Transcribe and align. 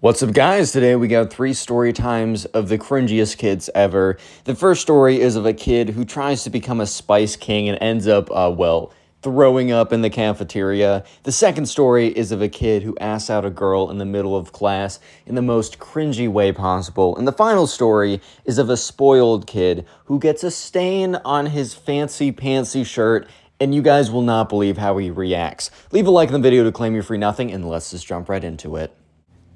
What's 0.00 0.22
up, 0.22 0.32
guys? 0.32 0.70
Today 0.70 0.94
we 0.94 1.08
got 1.08 1.32
three 1.32 1.52
story 1.52 1.92
times 1.92 2.44
of 2.44 2.68
the 2.68 2.78
cringiest 2.78 3.36
kids 3.36 3.68
ever. 3.74 4.16
The 4.44 4.54
first 4.54 4.80
story 4.80 5.20
is 5.20 5.34
of 5.34 5.44
a 5.44 5.52
kid 5.52 5.88
who 5.88 6.04
tries 6.04 6.44
to 6.44 6.50
become 6.50 6.80
a 6.80 6.86
Spice 6.86 7.34
King 7.34 7.68
and 7.68 7.76
ends 7.80 8.06
up, 8.06 8.30
uh, 8.30 8.54
well, 8.56 8.92
throwing 9.22 9.72
up 9.72 9.92
in 9.92 10.02
the 10.02 10.08
cafeteria. 10.08 11.02
The 11.24 11.32
second 11.32 11.66
story 11.66 12.16
is 12.16 12.30
of 12.30 12.40
a 12.40 12.48
kid 12.48 12.84
who 12.84 12.96
asks 13.00 13.28
out 13.28 13.44
a 13.44 13.50
girl 13.50 13.90
in 13.90 13.98
the 13.98 14.04
middle 14.04 14.36
of 14.36 14.52
class 14.52 15.00
in 15.26 15.34
the 15.34 15.42
most 15.42 15.80
cringy 15.80 16.28
way 16.28 16.52
possible. 16.52 17.16
And 17.16 17.26
the 17.26 17.32
final 17.32 17.66
story 17.66 18.20
is 18.44 18.58
of 18.58 18.70
a 18.70 18.76
spoiled 18.76 19.48
kid 19.48 19.84
who 20.04 20.20
gets 20.20 20.44
a 20.44 20.52
stain 20.52 21.16
on 21.24 21.46
his 21.46 21.74
fancy 21.74 22.30
pantsy 22.30 22.86
shirt. 22.86 23.28
And 23.58 23.74
you 23.74 23.82
guys 23.82 24.12
will 24.12 24.22
not 24.22 24.48
believe 24.48 24.78
how 24.78 24.96
he 24.98 25.10
reacts. 25.10 25.72
Leave 25.90 26.06
a 26.06 26.10
like 26.12 26.28
on 26.28 26.34
the 26.34 26.38
video 26.38 26.62
to 26.62 26.70
claim 26.70 26.94
your 26.94 27.02
free 27.02 27.18
nothing, 27.18 27.50
and 27.50 27.68
let's 27.68 27.90
just 27.90 28.06
jump 28.06 28.28
right 28.28 28.44
into 28.44 28.76
it. 28.76 28.94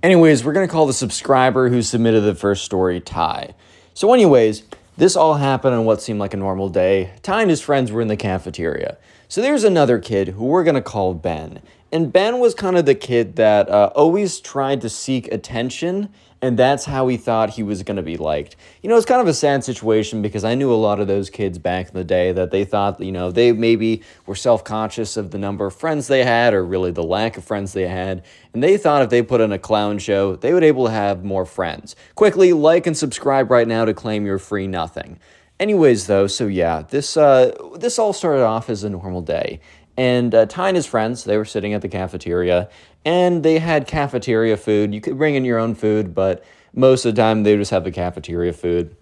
Anyways, 0.02 0.42
we're 0.44 0.52
going 0.52 0.66
to 0.66 0.72
call 0.72 0.86
the 0.86 0.92
subscriber 0.92 1.68
who 1.68 1.80
submitted 1.80 2.22
the 2.22 2.34
first 2.34 2.64
story 2.64 3.00
Ty. 3.00 3.54
So, 3.94 4.12
anyways, 4.12 4.64
this 4.96 5.14
all 5.14 5.34
happened 5.34 5.76
on 5.76 5.84
what 5.84 6.02
seemed 6.02 6.18
like 6.18 6.34
a 6.34 6.38
normal 6.38 6.68
day. 6.68 7.12
Ty 7.22 7.42
and 7.42 7.50
his 7.50 7.60
friends 7.60 7.92
were 7.92 8.00
in 8.00 8.08
the 8.08 8.16
cafeteria. 8.16 8.98
So, 9.28 9.40
there's 9.40 9.62
another 9.62 10.00
kid 10.00 10.28
who 10.28 10.46
we're 10.46 10.64
going 10.64 10.74
to 10.74 10.82
call 10.82 11.14
Ben. 11.14 11.62
And 11.92 12.12
Ben 12.12 12.40
was 12.40 12.52
kind 12.52 12.76
of 12.76 12.84
the 12.84 12.96
kid 12.96 13.36
that 13.36 13.68
uh, 13.68 13.92
always 13.94 14.40
tried 14.40 14.80
to 14.80 14.88
seek 14.88 15.30
attention 15.30 16.08
and 16.42 16.58
that's 16.58 16.84
how 16.84 17.06
he 17.06 17.16
thought 17.16 17.50
he 17.50 17.62
was 17.62 17.84
going 17.84 17.96
to 17.96 18.02
be 18.02 18.16
liked. 18.16 18.56
You 18.82 18.90
know, 18.90 18.96
it's 18.96 19.06
kind 19.06 19.20
of 19.20 19.28
a 19.28 19.32
sad 19.32 19.62
situation 19.62 20.22
because 20.22 20.42
I 20.42 20.56
knew 20.56 20.72
a 20.72 20.74
lot 20.74 20.98
of 20.98 21.06
those 21.06 21.30
kids 21.30 21.56
back 21.56 21.86
in 21.86 21.94
the 21.94 22.02
day 22.02 22.32
that 22.32 22.50
they 22.50 22.64
thought, 22.64 23.00
you 23.00 23.12
know, 23.12 23.30
they 23.30 23.52
maybe 23.52 24.02
were 24.26 24.34
self 24.34 24.64
conscious 24.64 25.16
of 25.16 25.30
the 25.30 25.38
number 25.38 25.66
of 25.66 25.74
friends 25.74 26.08
they 26.08 26.24
had 26.24 26.52
or 26.52 26.64
really 26.64 26.90
the 26.90 27.04
lack 27.04 27.36
of 27.36 27.44
friends 27.44 27.72
they 27.72 27.86
had. 27.86 28.24
And 28.52 28.62
they 28.62 28.76
thought 28.76 29.02
if 29.02 29.10
they 29.10 29.22
put 29.22 29.40
on 29.40 29.52
a 29.52 29.58
clown 29.58 29.98
show, 29.98 30.34
they 30.34 30.52
would 30.52 30.64
able 30.64 30.86
to 30.86 30.90
have 30.90 31.24
more 31.24 31.46
friends. 31.46 31.94
Quickly, 32.16 32.52
like 32.52 32.88
and 32.88 32.96
subscribe 32.96 33.48
right 33.48 33.68
now 33.68 33.84
to 33.84 33.94
claim 33.94 34.26
your 34.26 34.38
free 34.38 34.66
nothing. 34.66 35.20
Anyways, 35.60 36.08
though, 36.08 36.26
so 36.26 36.48
yeah, 36.48 36.82
this 36.82 37.16
uh, 37.16 37.52
this 37.76 37.96
all 37.96 38.12
started 38.12 38.42
off 38.42 38.68
as 38.68 38.82
a 38.82 38.90
normal 38.90 39.22
day, 39.22 39.60
and 39.96 40.34
uh, 40.34 40.46
Ty 40.46 40.68
and 40.68 40.76
his 40.76 40.86
friends 40.86 41.24
they 41.24 41.36
were 41.36 41.44
sitting 41.44 41.74
at 41.74 41.82
the 41.82 41.88
cafeteria, 41.88 42.68
and 43.04 43.42
they 43.42 43.58
had 43.58 43.86
cafeteria 43.86 44.56
food. 44.56 44.94
You 44.94 45.00
could 45.00 45.18
bring 45.18 45.34
in 45.34 45.44
your 45.44 45.58
own 45.58 45.74
food, 45.74 46.14
but 46.14 46.44
most 46.74 47.04
of 47.04 47.14
the 47.14 47.20
time 47.20 47.42
they 47.42 47.56
just 47.56 47.70
have 47.70 47.84
the 47.84 47.90
cafeteria 47.90 48.52
food. 48.52 48.96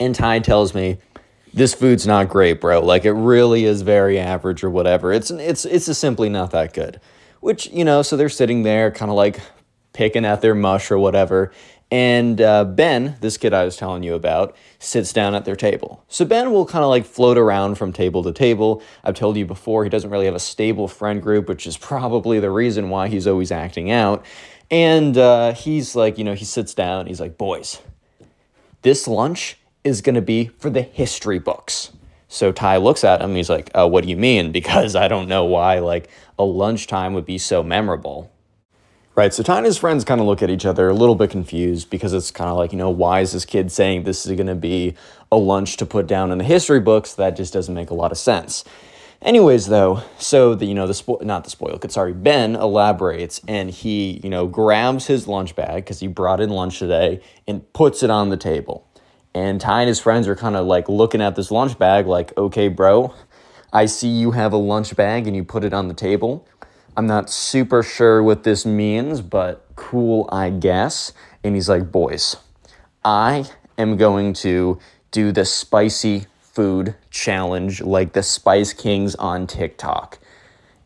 And 0.00 0.14
Ty 0.14 0.40
tells 0.40 0.74
me, 0.74 0.98
"This 1.52 1.74
food's 1.74 2.06
not 2.06 2.28
great, 2.28 2.60
bro. 2.60 2.80
Like 2.80 3.04
it 3.04 3.12
really 3.12 3.64
is 3.64 3.82
very 3.82 4.18
average 4.18 4.64
or 4.64 4.70
whatever. 4.70 5.12
It's 5.12 5.30
it's 5.30 5.64
it's 5.64 5.96
simply 5.98 6.28
not 6.28 6.50
that 6.52 6.72
good." 6.72 7.00
Which 7.40 7.66
you 7.66 7.84
know, 7.84 8.02
so 8.02 8.16
they're 8.16 8.30
sitting 8.30 8.62
there, 8.62 8.90
kind 8.90 9.10
of 9.10 9.16
like 9.16 9.40
picking 9.92 10.24
at 10.24 10.40
their 10.40 10.54
mush 10.54 10.90
or 10.90 10.98
whatever. 10.98 11.52
And 11.94 12.40
uh, 12.40 12.64
Ben, 12.64 13.14
this 13.20 13.36
kid 13.36 13.54
I 13.54 13.64
was 13.64 13.76
telling 13.76 14.02
you 14.02 14.14
about, 14.14 14.56
sits 14.80 15.12
down 15.12 15.36
at 15.36 15.44
their 15.44 15.54
table. 15.54 16.02
So 16.08 16.24
Ben 16.24 16.50
will 16.50 16.66
kind 16.66 16.82
of 16.82 16.90
like 16.90 17.04
float 17.04 17.38
around 17.38 17.76
from 17.76 17.92
table 17.92 18.24
to 18.24 18.32
table. 18.32 18.82
I've 19.04 19.14
told 19.14 19.36
you 19.36 19.46
before, 19.46 19.84
he 19.84 19.90
doesn't 19.90 20.10
really 20.10 20.24
have 20.24 20.34
a 20.34 20.40
stable 20.40 20.88
friend 20.88 21.22
group, 21.22 21.48
which 21.48 21.68
is 21.68 21.76
probably 21.76 22.40
the 22.40 22.50
reason 22.50 22.90
why 22.90 23.06
he's 23.06 23.28
always 23.28 23.52
acting 23.52 23.92
out. 23.92 24.26
And 24.72 25.16
uh, 25.16 25.52
he's 25.52 25.94
like, 25.94 26.18
you 26.18 26.24
know, 26.24 26.34
he 26.34 26.44
sits 26.44 26.74
down, 26.74 27.06
he's 27.06 27.20
like, 27.20 27.38
boys, 27.38 27.80
this 28.82 29.06
lunch 29.06 29.56
is 29.84 30.00
going 30.00 30.16
to 30.16 30.22
be 30.22 30.46
for 30.58 30.70
the 30.70 30.82
history 30.82 31.38
books. 31.38 31.92
So 32.26 32.50
Ty 32.50 32.78
looks 32.78 33.04
at 33.04 33.22
him, 33.22 33.36
he's 33.36 33.48
like, 33.48 33.70
uh, 33.72 33.86
what 33.86 34.02
do 34.02 34.10
you 34.10 34.16
mean? 34.16 34.50
Because 34.64 34.96
I 34.96 35.06
don't 35.06 35.28
know 35.28 35.44
why 35.44 35.78
like 35.78 36.10
a 36.40 36.44
lunchtime 36.44 37.14
would 37.14 37.24
be 37.24 37.38
so 37.38 37.62
memorable. 37.62 38.32
Right, 39.16 39.32
so 39.32 39.44
Ty 39.44 39.58
and 39.58 39.66
his 39.66 39.78
friends 39.78 40.04
kind 40.04 40.20
of 40.20 40.26
look 40.26 40.42
at 40.42 40.50
each 40.50 40.66
other 40.66 40.88
a 40.88 40.92
little 40.92 41.14
bit 41.14 41.30
confused 41.30 41.88
because 41.88 42.12
it's 42.12 42.32
kind 42.32 42.50
of 42.50 42.56
like, 42.56 42.72
you 42.72 42.78
know, 42.78 42.90
why 42.90 43.20
is 43.20 43.30
this 43.30 43.44
kid 43.44 43.70
saying 43.70 44.02
this 44.02 44.26
is 44.26 44.32
going 44.32 44.48
to 44.48 44.56
be 44.56 44.96
a 45.30 45.36
lunch 45.36 45.76
to 45.76 45.86
put 45.86 46.08
down 46.08 46.32
in 46.32 46.38
the 46.38 46.44
history 46.44 46.80
books? 46.80 47.14
That 47.14 47.36
just 47.36 47.52
doesn't 47.52 47.76
make 47.76 47.90
a 47.90 47.94
lot 47.94 48.10
of 48.10 48.18
sense. 48.18 48.64
Anyways, 49.22 49.68
though, 49.68 50.02
so 50.18 50.56
the 50.56 50.66
you 50.66 50.74
know 50.74 50.88
the 50.88 50.92
spo- 50.94 51.22
not 51.22 51.44
the 51.44 51.50
spoil 51.50 51.78
sorry, 51.88 52.12
Ben 52.12 52.56
elaborates 52.56 53.40
and 53.46 53.70
he 53.70 54.20
you 54.24 54.28
know 54.28 54.48
grabs 54.48 55.06
his 55.06 55.28
lunch 55.28 55.54
bag 55.54 55.84
because 55.84 56.00
he 56.00 56.08
brought 56.08 56.40
in 56.40 56.50
lunch 56.50 56.80
today 56.80 57.22
and 57.46 57.72
puts 57.72 58.02
it 58.02 58.10
on 58.10 58.30
the 58.30 58.36
table. 58.36 58.84
And 59.32 59.60
Ty 59.60 59.82
and 59.82 59.88
his 59.88 60.00
friends 60.00 60.26
are 60.26 60.34
kind 60.34 60.56
of 60.56 60.66
like 60.66 60.88
looking 60.88 61.22
at 61.22 61.36
this 61.36 61.52
lunch 61.52 61.78
bag, 61.78 62.08
like, 62.08 62.36
okay, 62.36 62.66
bro, 62.66 63.14
I 63.72 63.86
see 63.86 64.08
you 64.08 64.32
have 64.32 64.52
a 64.52 64.56
lunch 64.56 64.94
bag 64.94 65.28
and 65.28 65.34
you 65.34 65.44
put 65.44 65.64
it 65.64 65.72
on 65.72 65.88
the 65.88 65.94
table. 65.94 66.46
I'm 66.96 67.06
not 67.06 67.28
super 67.28 67.82
sure 67.82 68.22
what 68.22 68.44
this 68.44 68.64
means, 68.64 69.20
but 69.20 69.66
cool, 69.74 70.28
I 70.30 70.50
guess. 70.50 71.12
And 71.42 71.54
he's 71.54 71.68
like, 71.68 71.90
Boys, 71.90 72.36
I 73.04 73.46
am 73.76 73.96
going 73.96 74.32
to 74.34 74.78
do 75.10 75.32
the 75.32 75.44
spicy 75.44 76.26
food 76.40 76.94
challenge 77.10 77.82
like 77.82 78.12
the 78.12 78.22
Spice 78.22 78.72
Kings 78.72 79.16
on 79.16 79.46
TikTok. 79.46 80.18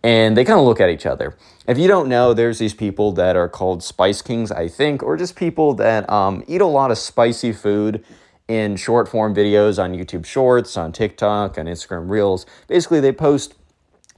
And 0.02 0.36
they 0.36 0.44
kind 0.44 0.58
of 0.58 0.64
look 0.64 0.80
at 0.80 0.88
each 0.88 1.04
other. 1.04 1.36
If 1.66 1.76
you 1.76 1.88
don't 1.88 2.08
know, 2.08 2.32
there's 2.32 2.58
these 2.58 2.72
people 2.72 3.12
that 3.12 3.36
are 3.36 3.48
called 3.48 3.82
Spice 3.82 4.22
Kings, 4.22 4.50
I 4.50 4.68
think, 4.68 5.02
or 5.02 5.16
just 5.16 5.36
people 5.36 5.74
that 5.74 6.08
um, 6.08 6.42
eat 6.46 6.62
a 6.62 6.66
lot 6.66 6.90
of 6.90 6.96
spicy 6.96 7.52
food 7.52 8.02
in 8.46 8.76
short 8.76 9.08
form 9.08 9.34
videos 9.34 9.82
on 9.82 9.92
YouTube 9.92 10.24
Shorts, 10.24 10.78
on 10.78 10.92
TikTok, 10.92 11.58
on 11.58 11.66
Instagram 11.66 12.08
Reels. 12.08 12.46
Basically, 12.66 13.00
they 13.00 13.12
post 13.12 13.54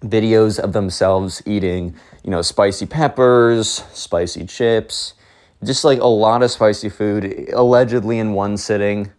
videos 0.01 0.59
of 0.59 0.73
themselves 0.73 1.43
eating, 1.47 1.95
you 2.25 2.31
know, 2.31 2.43
spicy 2.43 2.87
peppers, 2.87 3.85
spicy 3.93 4.45
chips, 4.47 5.15
just 5.63 5.85
like 5.85 6.01
a 6.01 6.07
lot 6.07 6.43
of 6.43 6.51
spicy 6.51 6.89
food, 6.89 7.51
allegedly 7.53 8.19
in 8.19 8.33
one 8.33 8.57
sitting. 8.57 9.11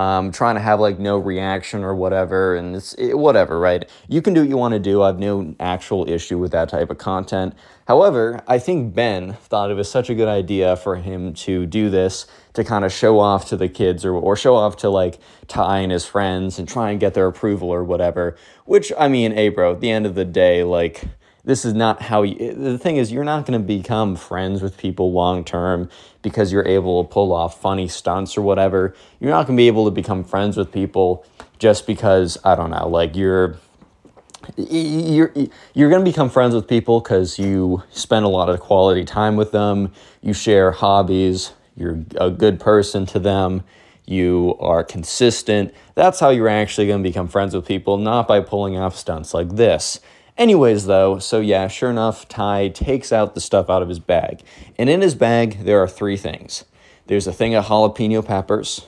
Um, 0.00 0.32
trying 0.32 0.54
to 0.54 0.62
have 0.62 0.80
like 0.80 0.98
no 0.98 1.18
reaction 1.18 1.84
or 1.84 1.94
whatever, 1.94 2.54
and 2.54 2.74
it's 2.74 2.94
it, 2.94 3.18
whatever, 3.18 3.60
right? 3.60 3.82
You 4.08 4.22
can 4.22 4.32
do 4.32 4.40
what 4.40 4.48
you 4.48 4.56
want 4.56 4.72
to 4.72 4.78
do. 4.78 5.02
I 5.02 5.08
have 5.08 5.18
no 5.18 5.54
actual 5.60 6.08
issue 6.08 6.38
with 6.38 6.52
that 6.52 6.70
type 6.70 6.88
of 6.88 6.96
content. 6.96 7.54
However, 7.86 8.42
I 8.46 8.58
think 8.58 8.94
Ben 8.94 9.34
thought 9.34 9.70
it 9.70 9.74
was 9.74 9.90
such 9.90 10.08
a 10.08 10.14
good 10.14 10.26
idea 10.28 10.76
for 10.76 10.96
him 10.96 11.34
to 11.34 11.66
do 11.66 11.90
this 11.90 12.26
to 12.54 12.64
kind 12.64 12.86
of 12.86 12.92
show 12.92 13.18
off 13.18 13.48
to 13.50 13.58
the 13.58 13.68
kids 13.68 14.06
or, 14.06 14.14
or 14.14 14.36
show 14.36 14.54
off 14.54 14.78
to 14.78 14.88
like 14.88 15.18
Ty 15.48 15.80
and 15.80 15.92
his 15.92 16.06
friends 16.06 16.58
and 16.58 16.66
try 16.66 16.90
and 16.92 16.98
get 16.98 17.12
their 17.12 17.26
approval 17.26 17.68
or 17.68 17.84
whatever. 17.84 18.36
Which, 18.64 18.92
I 18.98 19.08
mean, 19.08 19.32
hey, 19.32 19.50
bro, 19.50 19.72
at 19.72 19.80
the 19.80 19.90
end 19.90 20.06
of 20.06 20.14
the 20.14 20.24
day, 20.24 20.64
like, 20.64 21.04
this 21.44 21.64
is 21.64 21.74
not 21.74 22.02
how 22.02 22.22
you 22.22 22.54
the 22.54 22.78
thing 22.78 22.96
is 22.96 23.10
you're 23.10 23.24
not 23.24 23.46
going 23.46 23.58
to 23.58 23.66
become 23.66 24.16
friends 24.16 24.62
with 24.62 24.76
people 24.76 25.12
long 25.12 25.44
term 25.44 25.88
because 26.22 26.52
you're 26.52 26.66
able 26.66 27.02
to 27.02 27.08
pull 27.08 27.32
off 27.32 27.60
funny 27.60 27.88
stunts 27.88 28.36
or 28.36 28.42
whatever. 28.42 28.94
You're 29.20 29.30
not 29.30 29.46
going 29.46 29.56
to 29.56 29.60
be 29.60 29.66
able 29.66 29.86
to 29.86 29.90
become 29.90 30.22
friends 30.22 30.56
with 30.56 30.70
people 30.70 31.24
just 31.58 31.86
because 31.86 32.38
i 32.42 32.54
don't 32.54 32.70
know 32.70 32.88
like 32.88 33.14
you're 33.14 33.56
you're 34.56 35.32
you're 35.74 35.90
going 35.90 36.04
to 36.04 36.10
become 36.10 36.30
friends 36.30 36.54
with 36.54 36.66
people 36.66 37.00
cuz 37.00 37.38
you 37.38 37.82
spend 37.90 38.24
a 38.24 38.28
lot 38.28 38.48
of 38.48 38.60
quality 38.60 39.04
time 39.04 39.36
with 39.36 39.52
them. 39.52 39.92
You 40.22 40.32
share 40.32 40.72
hobbies. 40.72 41.52
You're 41.76 42.00
a 42.16 42.30
good 42.30 42.58
person 42.58 43.06
to 43.06 43.18
them. 43.18 43.62
You 44.06 44.56
are 44.58 44.82
consistent. 44.82 45.72
That's 45.94 46.18
how 46.18 46.30
you're 46.30 46.48
actually 46.48 46.86
going 46.86 47.02
to 47.02 47.08
become 47.08 47.28
friends 47.28 47.54
with 47.54 47.66
people 47.66 47.96
not 47.98 48.26
by 48.26 48.40
pulling 48.40 48.76
off 48.76 48.96
stunts 48.96 49.34
like 49.34 49.56
this 49.56 50.00
Anyways, 50.40 50.86
though, 50.86 51.18
so 51.18 51.38
yeah, 51.40 51.68
sure 51.68 51.90
enough, 51.90 52.26
Ty 52.26 52.68
takes 52.68 53.12
out 53.12 53.34
the 53.34 53.42
stuff 53.42 53.68
out 53.68 53.82
of 53.82 53.90
his 53.90 53.98
bag. 53.98 54.40
And 54.78 54.88
in 54.88 55.02
his 55.02 55.14
bag, 55.14 55.64
there 55.64 55.82
are 55.82 55.86
three 55.86 56.16
things 56.16 56.64
there's 57.08 57.26
a 57.26 57.32
thing 57.32 57.54
of 57.54 57.66
jalapeno 57.66 58.24
peppers, 58.24 58.86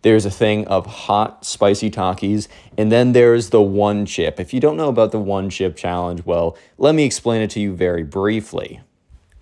there's 0.00 0.24
a 0.24 0.30
thing 0.30 0.66
of 0.66 0.86
hot, 0.86 1.44
spicy 1.44 1.90
Takis, 1.90 2.48
and 2.78 2.90
then 2.90 3.12
there's 3.12 3.50
the 3.50 3.60
one 3.60 4.06
chip. 4.06 4.40
If 4.40 4.54
you 4.54 4.60
don't 4.60 4.78
know 4.78 4.88
about 4.88 5.12
the 5.12 5.18
one 5.18 5.50
chip 5.50 5.76
challenge, 5.76 6.24
well, 6.24 6.56
let 6.78 6.94
me 6.94 7.04
explain 7.04 7.42
it 7.42 7.50
to 7.50 7.60
you 7.60 7.74
very 7.74 8.02
briefly. 8.02 8.80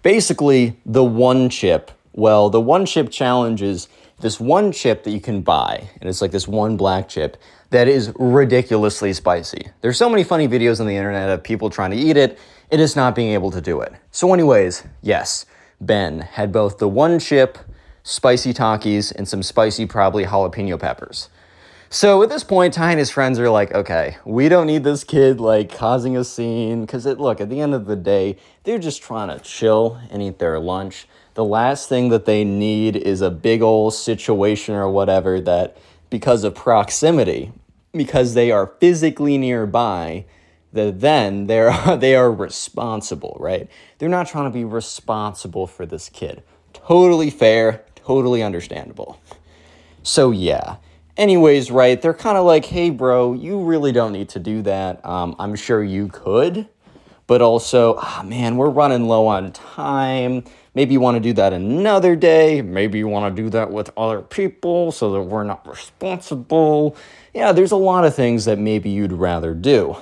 Basically, 0.02 0.80
the 0.84 1.04
one 1.04 1.48
chip, 1.48 1.92
well, 2.12 2.50
the 2.50 2.60
one 2.60 2.86
chip 2.86 3.08
challenge 3.08 3.62
is 3.62 3.86
this 4.20 4.40
one 4.40 4.72
chip 4.72 5.04
that 5.04 5.12
you 5.12 5.20
can 5.20 5.42
buy, 5.42 5.90
and 6.00 6.10
it's 6.10 6.20
like 6.20 6.32
this 6.32 6.48
one 6.48 6.76
black 6.76 7.08
chip 7.08 7.36
that 7.72 7.88
is 7.88 8.12
ridiculously 8.16 9.14
spicy. 9.14 9.68
There's 9.80 9.96
so 9.96 10.08
many 10.08 10.24
funny 10.24 10.46
videos 10.46 10.78
on 10.78 10.86
the 10.86 10.96
internet 10.96 11.30
of 11.30 11.42
people 11.42 11.70
trying 11.70 11.90
to 11.90 11.96
eat 11.96 12.18
it 12.18 12.38
and 12.70 12.78
just 12.78 12.96
not 12.96 13.14
being 13.14 13.32
able 13.32 13.50
to 13.50 13.62
do 13.62 13.80
it. 13.80 13.94
So, 14.10 14.32
anyways, 14.32 14.84
yes, 15.00 15.46
Ben 15.80 16.20
had 16.20 16.52
both 16.52 16.78
the 16.78 16.88
one 16.88 17.18
chip, 17.18 17.58
spicy 18.02 18.52
Takis, 18.52 19.10
and 19.10 19.26
some 19.26 19.42
spicy, 19.42 19.86
probably 19.86 20.24
jalapeno 20.24 20.78
peppers. 20.78 21.30
So 21.88 22.22
at 22.22 22.28
this 22.28 22.44
point, 22.44 22.72
Ty 22.74 22.92
and 22.92 22.98
his 22.98 23.10
friends 23.10 23.38
are 23.38 23.50
like, 23.50 23.72
okay, 23.72 24.16
we 24.24 24.48
don't 24.48 24.66
need 24.66 24.84
this 24.84 25.04
kid 25.04 25.40
like 25.40 25.74
causing 25.74 26.16
a 26.16 26.24
scene. 26.24 26.86
Cause 26.86 27.04
it, 27.04 27.20
look, 27.20 27.38
at 27.38 27.50
the 27.50 27.60
end 27.60 27.74
of 27.74 27.84
the 27.84 27.96
day, 27.96 28.38
they're 28.64 28.78
just 28.78 29.02
trying 29.02 29.28
to 29.28 29.42
chill 29.44 30.00
and 30.10 30.22
eat 30.22 30.38
their 30.38 30.58
lunch. 30.58 31.06
The 31.34 31.44
last 31.44 31.90
thing 31.90 32.08
that 32.08 32.24
they 32.24 32.44
need 32.44 32.96
is 32.96 33.20
a 33.20 33.30
big 33.30 33.60
old 33.60 33.92
situation 33.92 34.74
or 34.74 34.88
whatever 34.90 35.38
that 35.42 35.76
because 36.08 36.44
of 36.44 36.54
proximity, 36.54 37.52
because 37.92 38.34
they 38.34 38.50
are 38.50 38.66
physically 38.80 39.38
nearby, 39.38 40.24
that 40.72 41.00
then 41.00 41.46
they're 41.46 41.72
they 41.96 42.16
are 42.16 42.32
responsible, 42.32 43.36
right? 43.38 43.68
They're 43.98 44.08
not 44.08 44.26
trying 44.26 44.44
to 44.44 44.50
be 44.50 44.64
responsible 44.64 45.66
for 45.66 45.86
this 45.86 46.08
kid. 46.08 46.42
Totally 46.72 47.30
fair, 47.30 47.84
totally 47.94 48.42
understandable. 48.42 49.20
So, 50.02 50.30
yeah. 50.30 50.76
Anyways, 51.16 51.70
right, 51.70 52.00
they're 52.00 52.14
kind 52.14 52.38
of 52.38 52.44
like, 52.44 52.64
hey, 52.64 52.90
bro, 52.90 53.34
you 53.34 53.60
really 53.62 53.92
don't 53.92 54.12
need 54.12 54.30
to 54.30 54.38
do 54.38 54.62
that. 54.62 55.04
Um, 55.04 55.36
I'm 55.38 55.54
sure 55.54 55.84
you 55.84 56.08
could, 56.08 56.66
but 57.26 57.42
also, 57.42 57.98
oh, 58.02 58.22
man, 58.24 58.56
we're 58.56 58.70
running 58.70 59.06
low 59.06 59.26
on 59.26 59.52
time. 59.52 60.44
Maybe 60.74 60.94
you 60.94 61.00
want 61.00 61.16
to 61.16 61.20
do 61.20 61.34
that 61.34 61.52
another 61.52 62.16
day. 62.16 62.62
Maybe 62.62 62.98
you 62.98 63.06
want 63.06 63.36
to 63.36 63.42
do 63.42 63.50
that 63.50 63.70
with 63.70 63.90
other 63.94 64.22
people 64.22 64.90
so 64.90 65.12
that 65.12 65.22
we're 65.22 65.44
not 65.44 65.68
responsible. 65.68 66.96
Yeah, 67.34 67.52
there's 67.52 67.72
a 67.72 67.76
lot 67.76 68.04
of 68.04 68.14
things 68.14 68.44
that 68.44 68.58
maybe 68.58 68.90
you'd 68.90 69.12
rather 69.12 69.54
do. 69.54 69.96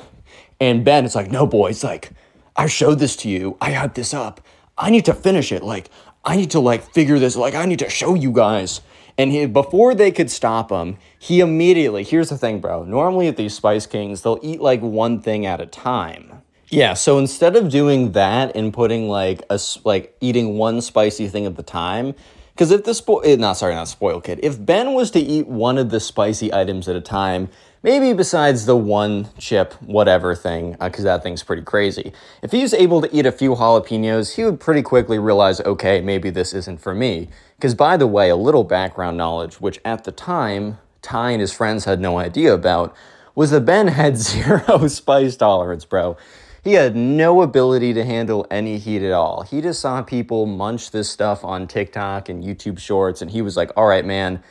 And 0.59 0.85
Ben 0.85 1.05
is 1.05 1.15
like, 1.15 1.31
no, 1.31 1.47
boys, 1.47 1.85
like, 1.85 2.11
I 2.57 2.67
showed 2.67 2.99
this 2.99 3.17
to 3.17 3.29
you. 3.29 3.57
I 3.61 3.71
had 3.71 3.95
this 3.95 4.13
up. 4.13 4.41
I 4.77 4.91
need 4.91 5.05
to 5.07 5.15
finish 5.15 5.53
it. 5.53 5.63
Like, 5.63 5.91
I 6.25 6.37
need 6.37 6.51
to 6.51 6.61
like 6.61 6.93
figure 6.93 7.19
this. 7.19 7.37
Like, 7.37 7.55
I 7.55 7.65
need 7.67 7.79
to 7.79 7.89
show 7.89 8.15
you 8.15 8.33
guys. 8.33 8.81
And 9.17 9.31
he, 9.31 9.47
before 9.47 9.95
they 9.95 10.11
could 10.11 10.31
stop 10.31 10.71
him, 10.71 10.97
he 11.19 11.41
immediately, 11.41 12.05
here's 12.05 12.31
the 12.31 12.39
thing, 12.39 12.61
bro. 12.61 12.85
Normally 12.85 13.29
at 13.29 13.37
these 13.37 13.55
Spice 13.55 13.87
Kings, 13.87 14.23
they'll 14.23 14.41
eat 14.43 14.61
like 14.61 14.81
one 14.81 15.21
thing 15.21 15.47
at 15.47 15.61
a 15.61 15.67
time. 15.67 16.43
Yeah, 16.69 16.95
so 16.95 17.19
instead 17.19 17.57
of 17.57 17.69
doing 17.69 18.13
that 18.13 18.55
and 18.55 18.73
putting 18.73 19.09
like 19.09 19.43
a 19.51 19.59
like 19.85 20.17
eating 20.21 20.57
one 20.57 20.81
spicy 20.81 21.27
thing 21.27 21.45
at 21.45 21.57
the 21.57 21.65
time, 21.65 22.15
because 22.61 22.73
if 22.73 22.85
the 22.85 22.93
spoil, 22.93 23.23
eh, 23.25 23.37
not 23.37 23.55
sorry, 23.55 23.75
not 23.75 23.89
spoil 23.89 24.21
kid. 24.21 24.39
If 24.43 24.63
Ben 24.63 24.93
was 24.93 25.11
to 25.13 25.19
eat 25.19 25.47
one 25.47 25.79
of 25.79 25.89
the 25.89 25.99
spicy 25.99 26.53
items 26.53 26.89
at 26.89 26.95
a 26.95 27.01
time, 27.01 27.49
maybe 27.83 28.13
besides 28.13 28.67
the 28.67 28.77
one 28.77 29.31
chip 29.39 29.73
whatever 29.81 30.35
thing, 30.35 30.73
because 30.73 31.07
uh, 31.07 31.17
that 31.17 31.23
thing's 31.23 31.43
pretty 31.43 31.63
crazy. 31.63 32.13
If 32.43 32.53
he 32.53 32.61
was 32.61 32.75
able 32.75 33.01
to 33.01 33.17
eat 33.17 33.25
a 33.25 33.33
few 33.33 33.55
jalapenos, 33.55 34.35
he 34.35 34.45
would 34.45 34.61
pretty 34.61 34.83
quickly 34.83 35.19
realize, 35.19 35.63
okay, 35.63 36.03
maybe 36.03 36.29
this 36.29 36.53
isn't 36.53 36.83
for 36.83 36.95
me. 36.95 37.31
Because 37.57 37.75
by 37.75 37.97
the 37.97 38.07
way, 38.07 38.29
a 38.29 38.37
little 38.37 38.65
background 38.65 39.17
knowledge, 39.17 39.59
which 39.59 39.81
at 39.83 40.05
the 40.05 40.13
time 40.13 40.77
Ty 41.01 41.31
and 41.31 41.41
his 41.41 41.55
friends 41.55 41.87
had 41.87 41.99
no 41.99 42.19
idea 42.19 42.53
about, 42.53 42.95
was 43.35 43.53
that 43.53 43.65
Ben 43.65 43.89
had 43.89 44.17
zero 44.19 44.87
spice 44.87 45.35
tolerance, 45.35 45.87
bro. 45.87 46.19
He 46.63 46.75
had 46.75 46.95
no 46.95 47.41
ability 47.41 47.95
to 47.95 48.05
handle 48.05 48.47
any 48.51 48.79
heat 48.79 49.03
at 49.03 49.13
all. 49.13 49.43
He 49.43 49.63
just 49.63 49.81
saw 49.81 50.03
people 50.03 50.45
munch 50.45 50.91
this 50.91 51.09
stuff 51.09 51.45
on 51.45 51.67
TikTok 51.67 52.29
and 52.29 52.45
YouTube 52.45 52.79
shorts, 52.79 53.23
and 53.23 53.31
he 53.31 53.41
was 53.41 53.57
like, 53.57 53.71
all 53.77 53.87
right, 53.87 54.05
man, 54.05 54.43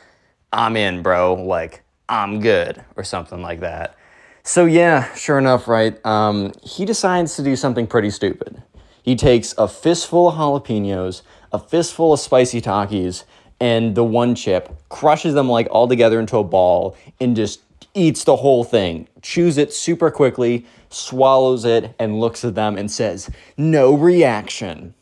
I'm 0.52 0.76
in, 0.76 1.02
bro. 1.02 1.34
Like, 1.34 1.82
I'm 2.08 2.40
good, 2.40 2.82
or 2.96 3.04
something 3.04 3.40
like 3.40 3.60
that. 3.60 3.94
So, 4.42 4.64
yeah, 4.64 5.14
sure 5.14 5.38
enough, 5.38 5.68
right? 5.68 6.04
Um, 6.04 6.52
he 6.62 6.84
decides 6.84 7.36
to 7.36 7.42
do 7.44 7.54
something 7.54 7.86
pretty 7.86 8.10
stupid. 8.10 8.60
He 9.02 9.14
takes 9.14 9.54
a 9.56 9.68
fistful 9.68 10.28
of 10.28 10.34
jalapenos, 10.34 11.22
a 11.52 11.58
fistful 11.58 12.12
of 12.12 12.20
spicy 12.20 12.60
Takis, 12.60 13.24
and 13.60 13.94
the 13.94 14.04
one 14.04 14.34
chip, 14.34 14.74
crushes 14.88 15.34
them 15.34 15.48
like 15.48 15.68
all 15.70 15.86
together 15.86 16.18
into 16.18 16.38
a 16.38 16.44
ball, 16.44 16.96
and 17.20 17.36
just 17.36 17.60
eats 17.94 18.24
the 18.24 18.36
whole 18.36 18.64
thing, 18.64 19.08
chews 19.22 19.58
it 19.58 19.72
super 19.72 20.10
quickly, 20.10 20.66
swallows 20.88 21.64
it, 21.64 21.94
and 21.98 22.20
looks 22.20 22.44
at 22.44 22.54
them 22.54 22.76
and 22.76 22.90
says, 22.90 23.30
No 23.56 23.94
reaction. 23.94 24.94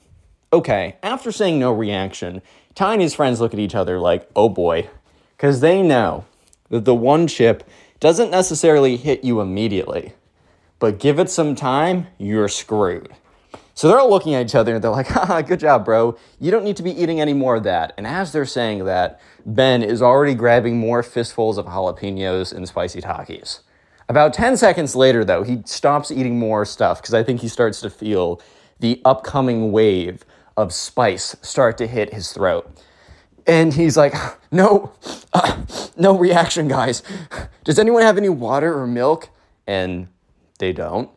Okay, 0.53 0.97
after 1.03 1.31
saying 1.31 1.59
no 1.59 1.73
reaction, 1.73 2.41
Ty 2.75 2.95
and 2.95 3.03
his 3.03 3.15
friends 3.15 3.41
look 3.41 3.53
at 3.53 3.61
each 3.61 3.75
other 3.75 3.99
like, 3.99 4.29
Oh 4.35 4.49
boy, 4.49 4.89
because 5.37 5.61
they 5.61 5.83
know 5.83 6.25
that 6.71 6.85
the 6.85 6.95
one 6.95 7.27
chip 7.27 7.65
doesn't 8.01 8.31
necessarily 8.31 8.97
hit 8.97 9.25
you 9.25 9.41
immediately, 9.41 10.13
but 10.79 11.01
give 11.01 11.19
it 11.19 11.31
some 11.31 11.55
time, 11.55 12.07
you're 12.19 12.49
screwed. 12.49 13.11
So 13.79 13.87
they're 13.87 14.01
all 14.01 14.11
looking 14.11 14.35
at 14.35 14.45
each 14.45 14.57
other 14.57 14.75
and 14.75 14.83
they're 14.83 14.91
like, 14.91 15.07
haha, 15.17 15.41
good 15.41 15.61
job, 15.61 15.85
bro. 15.85 16.19
You 16.41 16.51
don't 16.51 16.65
need 16.65 16.77
to 16.79 16.83
be 16.83 16.91
eating 17.01 17.21
any 17.21 17.33
more 17.33 17.55
of 17.55 17.63
that. 17.63 17.93
And 17.97 18.09
as 18.09 18.33
they're 18.33 18.45
saying 18.45 18.87
that, 18.87 19.21
Ben 19.47 19.85
is 19.85 20.03
already 20.03 20.35
grabbing 20.35 20.79
more 20.79 21.01
fistfuls 21.05 21.59
of 21.59 21.67
jalapenos 21.67 22.53
and 22.53 22.67
spicy 22.67 23.01
Takis. 23.01 23.61
About 24.09 24.35
10 24.35 24.57
seconds 24.57 24.97
later, 24.97 25.25
though, 25.25 25.45
he 25.45 25.63
stops 25.65 26.11
eating 26.11 26.41
more 26.41 26.65
stuff 26.65 27.01
because 27.01 27.15
I 27.15 27.23
think 27.23 27.41
he 27.41 27.47
starts 27.47 27.81
to 27.83 27.89
feel 27.89 28.43
the 28.81 29.01
upcoming 29.05 29.71
wave 29.71 30.25
of 30.57 30.73
spice 30.73 31.37
start 31.43 31.79
to 31.79 31.87
hit 31.87 32.13
his 32.13 32.33
throat. 32.33 32.69
And 33.47 33.73
he's 33.73 33.97
like, 33.97 34.13
no, 34.51 34.91
uh, 35.33 35.57
no 35.97 36.19
reaction, 36.19 36.67
guys. 36.67 37.05
Does 37.63 37.79
anyone 37.79 38.03
have 38.03 38.19
any 38.19 38.29
water 38.29 38.77
or 38.77 38.89
milk? 38.89 39.29
And 39.69 40.09
they 40.59 40.73
don't. 40.73 41.11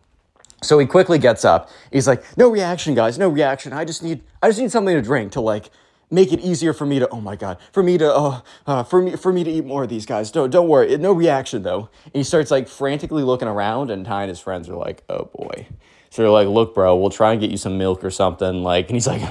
So 0.63 0.77
he 0.77 0.85
quickly 0.85 1.17
gets 1.17 1.43
up. 1.43 1.69
He's 1.91 2.07
like, 2.07 2.23
"No 2.37 2.49
reaction, 2.49 2.93
guys. 2.93 3.17
No 3.17 3.29
reaction. 3.29 3.73
I 3.73 3.83
just 3.83 4.03
need, 4.03 4.21
I 4.41 4.49
just 4.49 4.59
need 4.59 4.71
something 4.71 4.95
to 4.95 5.01
drink 5.01 5.31
to 5.33 5.41
like 5.41 5.71
make 6.11 6.31
it 6.31 6.39
easier 6.41 6.73
for 6.73 6.85
me 6.85 6.99
to. 6.99 7.09
Oh 7.09 7.21
my 7.21 7.35
god, 7.35 7.57
for 7.71 7.81
me 7.81 7.97
to, 7.97 8.13
uh, 8.13 8.41
uh 8.67 8.83
for 8.83 9.01
me, 9.01 9.15
for 9.15 9.33
me 9.33 9.43
to 9.43 9.49
eat 9.49 9.65
more 9.65 9.83
of 9.83 9.89
these 9.89 10.05
guys. 10.05 10.29
Don't, 10.29 10.51
don't 10.51 10.67
worry. 10.67 10.95
No 10.97 11.13
reaction 11.13 11.63
though." 11.63 11.89
And 12.05 12.13
he 12.13 12.23
starts 12.23 12.51
like 12.51 12.67
frantically 12.67 13.23
looking 13.23 13.47
around, 13.47 13.89
and 13.89 14.05
Ty 14.05 14.23
and 14.23 14.29
his 14.29 14.39
friends 14.39 14.69
are 14.69 14.75
like, 14.75 15.03
"Oh 15.09 15.29
boy." 15.35 15.67
So 16.11 16.21
they're 16.21 16.29
like, 16.29 16.47
"Look, 16.47 16.75
bro, 16.75 16.95
we'll 16.95 17.09
try 17.09 17.31
and 17.31 17.41
get 17.41 17.49
you 17.49 17.57
some 17.57 17.77
milk 17.77 18.03
or 18.03 18.11
something." 18.11 18.61
Like, 18.61 18.87
and 18.89 18.95
he's 18.95 19.07
like, 19.07 19.21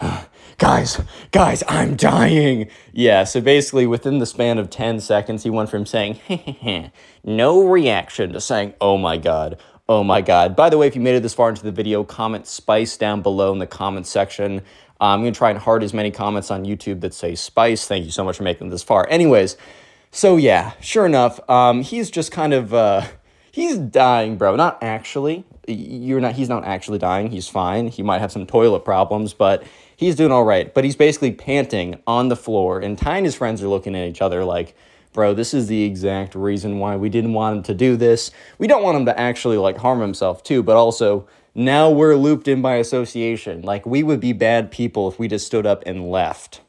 "Guys, 0.58 1.00
guys, 1.30 1.62
I'm 1.68 1.94
dying." 1.94 2.68
Yeah. 2.92 3.24
So 3.24 3.40
basically, 3.40 3.86
within 3.86 4.18
the 4.18 4.26
span 4.26 4.58
of 4.58 4.70
ten 4.70 4.98
seconds, 5.00 5.44
he 5.44 5.50
went 5.50 5.70
from 5.70 5.86
saying, 5.86 6.18
"No 7.24 7.68
reaction" 7.68 8.32
to 8.32 8.40
saying, 8.40 8.74
"Oh 8.80 8.96
my 8.96 9.18
god." 9.18 9.60
Oh 9.90 10.04
my 10.04 10.20
God. 10.20 10.54
By 10.54 10.70
the 10.70 10.78
way, 10.78 10.86
if 10.86 10.94
you 10.94 11.00
made 11.00 11.16
it 11.16 11.22
this 11.24 11.34
far 11.34 11.48
into 11.48 11.64
the 11.64 11.72
video, 11.72 12.04
comment 12.04 12.46
spice 12.46 12.96
down 12.96 13.22
below 13.22 13.52
in 13.52 13.58
the 13.58 13.66
comment 13.66 14.06
section. 14.06 14.60
Uh, 15.00 15.06
I'm 15.06 15.22
going 15.22 15.32
to 15.32 15.36
try 15.36 15.50
and 15.50 15.58
heart 15.58 15.82
as 15.82 15.92
many 15.92 16.12
comments 16.12 16.52
on 16.52 16.64
YouTube 16.64 17.00
that 17.00 17.12
say 17.12 17.34
spice. 17.34 17.88
Thank 17.88 18.04
you 18.04 18.12
so 18.12 18.22
much 18.22 18.36
for 18.36 18.44
making 18.44 18.70
this 18.70 18.84
far. 18.84 19.08
Anyways, 19.10 19.56
so 20.12 20.36
yeah, 20.36 20.74
sure 20.80 21.06
enough, 21.06 21.40
um, 21.50 21.82
he's 21.82 22.08
just 22.08 22.30
kind 22.30 22.54
of, 22.54 22.72
uh, 22.72 23.02
he's 23.50 23.78
dying, 23.78 24.36
bro. 24.36 24.54
Not 24.54 24.80
actually. 24.80 25.42
You're 25.66 26.20
not, 26.20 26.34
he's 26.34 26.48
not 26.48 26.62
actually 26.62 26.98
dying. 26.98 27.28
He's 27.28 27.48
fine. 27.48 27.88
He 27.88 28.04
might 28.04 28.20
have 28.20 28.30
some 28.30 28.46
toilet 28.46 28.84
problems, 28.84 29.34
but 29.34 29.64
he's 29.96 30.14
doing 30.14 30.30
all 30.30 30.44
right. 30.44 30.72
But 30.72 30.84
he's 30.84 30.94
basically 30.94 31.32
panting 31.32 32.00
on 32.06 32.28
the 32.28 32.36
floor, 32.36 32.78
and 32.78 32.96
Ty 32.96 33.16
and 33.16 33.26
his 33.26 33.34
friends 33.34 33.60
are 33.60 33.68
looking 33.68 33.96
at 33.96 34.06
each 34.06 34.22
other 34.22 34.44
like, 34.44 34.76
bro, 35.12 35.34
this 35.34 35.54
is 35.54 35.66
the 35.66 35.82
exact 35.82 36.34
reason 36.34 36.78
why 36.78 36.96
we 36.96 37.08
didn't 37.08 37.32
want 37.32 37.56
him 37.58 37.62
to 37.64 37.74
do 37.74 37.96
this. 37.96 38.30
We 38.58 38.66
don't 38.66 38.82
want 38.82 38.96
him 38.96 39.06
to 39.06 39.18
actually 39.18 39.56
like 39.56 39.78
harm 39.78 40.00
himself 40.00 40.42
too, 40.42 40.62
but 40.62 40.76
also 40.76 41.26
now 41.54 41.90
we're 41.90 42.16
looped 42.16 42.48
in 42.48 42.62
by 42.62 42.76
association. 42.76 43.62
Like 43.62 43.84
we 43.86 44.02
would 44.02 44.20
be 44.20 44.32
bad 44.32 44.70
people 44.70 45.08
if 45.08 45.18
we 45.18 45.28
just 45.28 45.46
stood 45.46 45.66
up 45.66 45.82
and 45.86 46.10
left. 46.10 46.60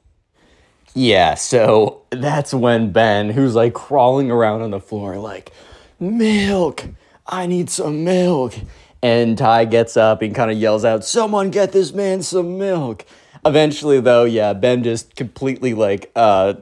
Yeah, 0.94 1.36
so 1.36 2.02
that's 2.10 2.54
when 2.54 2.92
Ben, 2.92 3.30
who's 3.30 3.56
like 3.56 3.74
crawling 3.74 4.30
around 4.30 4.62
on 4.62 4.72
the 4.72 4.80
floor, 4.80 5.18
like, 5.18 5.52
milk, 6.00 6.84
I 7.26 7.46
need 7.46 7.70
some 7.70 8.04
milk. 8.04 8.54
And 9.02 9.38
Ty 9.38 9.66
gets 9.66 9.96
up 9.96 10.22
and 10.22 10.36
kind 10.36 10.52
of 10.52 10.58
yells 10.58 10.84
out, 10.84 11.06
Someone 11.06 11.50
get 11.50 11.72
this 11.72 11.94
man 11.94 12.22
some 12.22 12.58
milk. 12.58 13.06
Eventually, 13.46 14.00
though, 14.00 14.26
yeah, 14.26 14.54
Ben 14.54 14.84
just 14.84 15.16
completely 15.16 15.74
like 15.74 16.12
uh, 16.16 16.56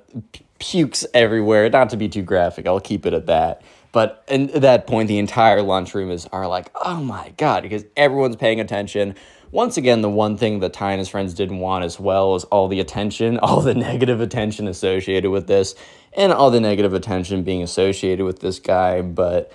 pukes 0.60 1.06
everywhere. 1.14 1.70
Not 1.70 1.90
to 1.92 1.98
be 1.98 2.10
too 2.10 2.22
graphic, 2.22 2.68
I'll 2.68 2.80
keep 2.80 3.06
it 3.06 3.14
at 3.14 3.26
that. 3.28 3.62
But 3.92 4.24
at 4.28 4.62
that 4.62 4.86
point, 4.86 5.08
the 5.08 5.18
entire 5.18 5.62
lunchroom 5.62 6.12
is 6.12 6.28
are 6.28 6.48
like, 6.48 6.70
oh 6.76 7.02
my 7.02 7.34
god, 7.38 7.64
because 7.64 7.86
everyone's 7.98 8.36
paying 8.36 8.60
attention. 8.60 9.16
Once 9.52 9.78
again, 9.78 10.02
the 10.02 10.10
one 10.10 10.38
thing 10.38 10.60
that 10.60 10.74
Ty 10.74 10.92
and 10.92 11.00
his 11.00 11.10
friends 11.10 11.34
didn't 11.34 11.58
want 11.58 11.84
as 11.84 12.00
well 12.00 12.36
is 12.36 12.44
all 12.46 12.68
the 12.68 12.80
attention, 12.80 13.40
all 13.44 13.62
the 13.62 13.74
negative 13.74 14.22
attention 14.22 14.68
associated 14.68 15.32
with 15.32 15.48
this, 15.48 15.74
and 16.14 16.32
all 16.32 16.52
the 16.52 16.62
negative 16.62 16.94
attention 16.94 17.44
being 17.44 17.64
associated 17.64 18.24
with 18.26 18.40
this 18.42 18.60
guy. 18.60 19.02
But 19.02 19.52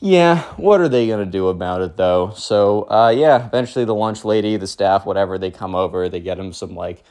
yeah, 0.00 0.42
what 0.56 0.80
are 0.80 0.88
they 0.88 1.08
gonna 1.08 1.24
do 1.24 1.48
about 1.48 1.80
it 1.80 1.96
though? 1.96 2.32
So 2.36 2.82
uh, 2.90 3.08
yeah, 3.16 3.46
eventually 3.46 3.86
the 3.86 3.94
lunch 3.94 4.22
lady, 4.22 4.58
the 4.58 4.66
staff, 4.66 5.06
whatever, 5.06 5.38
they 5.38 5.50
come 5.50 5.74
over, 5.74 6.10
they 6.10 6.20
get 6.20 6.38
him 6.38 6.52
some 6.52 6.74
like 6.74 7.02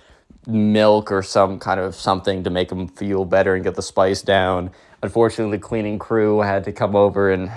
milk 0.48 1.12
or 1.12 1.22
some 1.22 1.60
kind 1.60 1.80
of 1.80 1.94
something 1.94 2.44
to 2.44 2.50
make 2.50 2.70
them 2.70 2.88
feel 2.88 3.26
better 3.26 3.54
and 3.56 3.64
get 3.64 3.76
the 3.76 3.82
spice 3.82 4.22
down. 4.22 4.72
Unfortunately, 5.04 5.58
the 5.58 5.62
cleaning 5.62 6.00
crew 6.00 6.40
had 6.40 6.64
to 6.64 6.72
come 6.72 6.96
over 6.96 7.30
and 7.32 7.52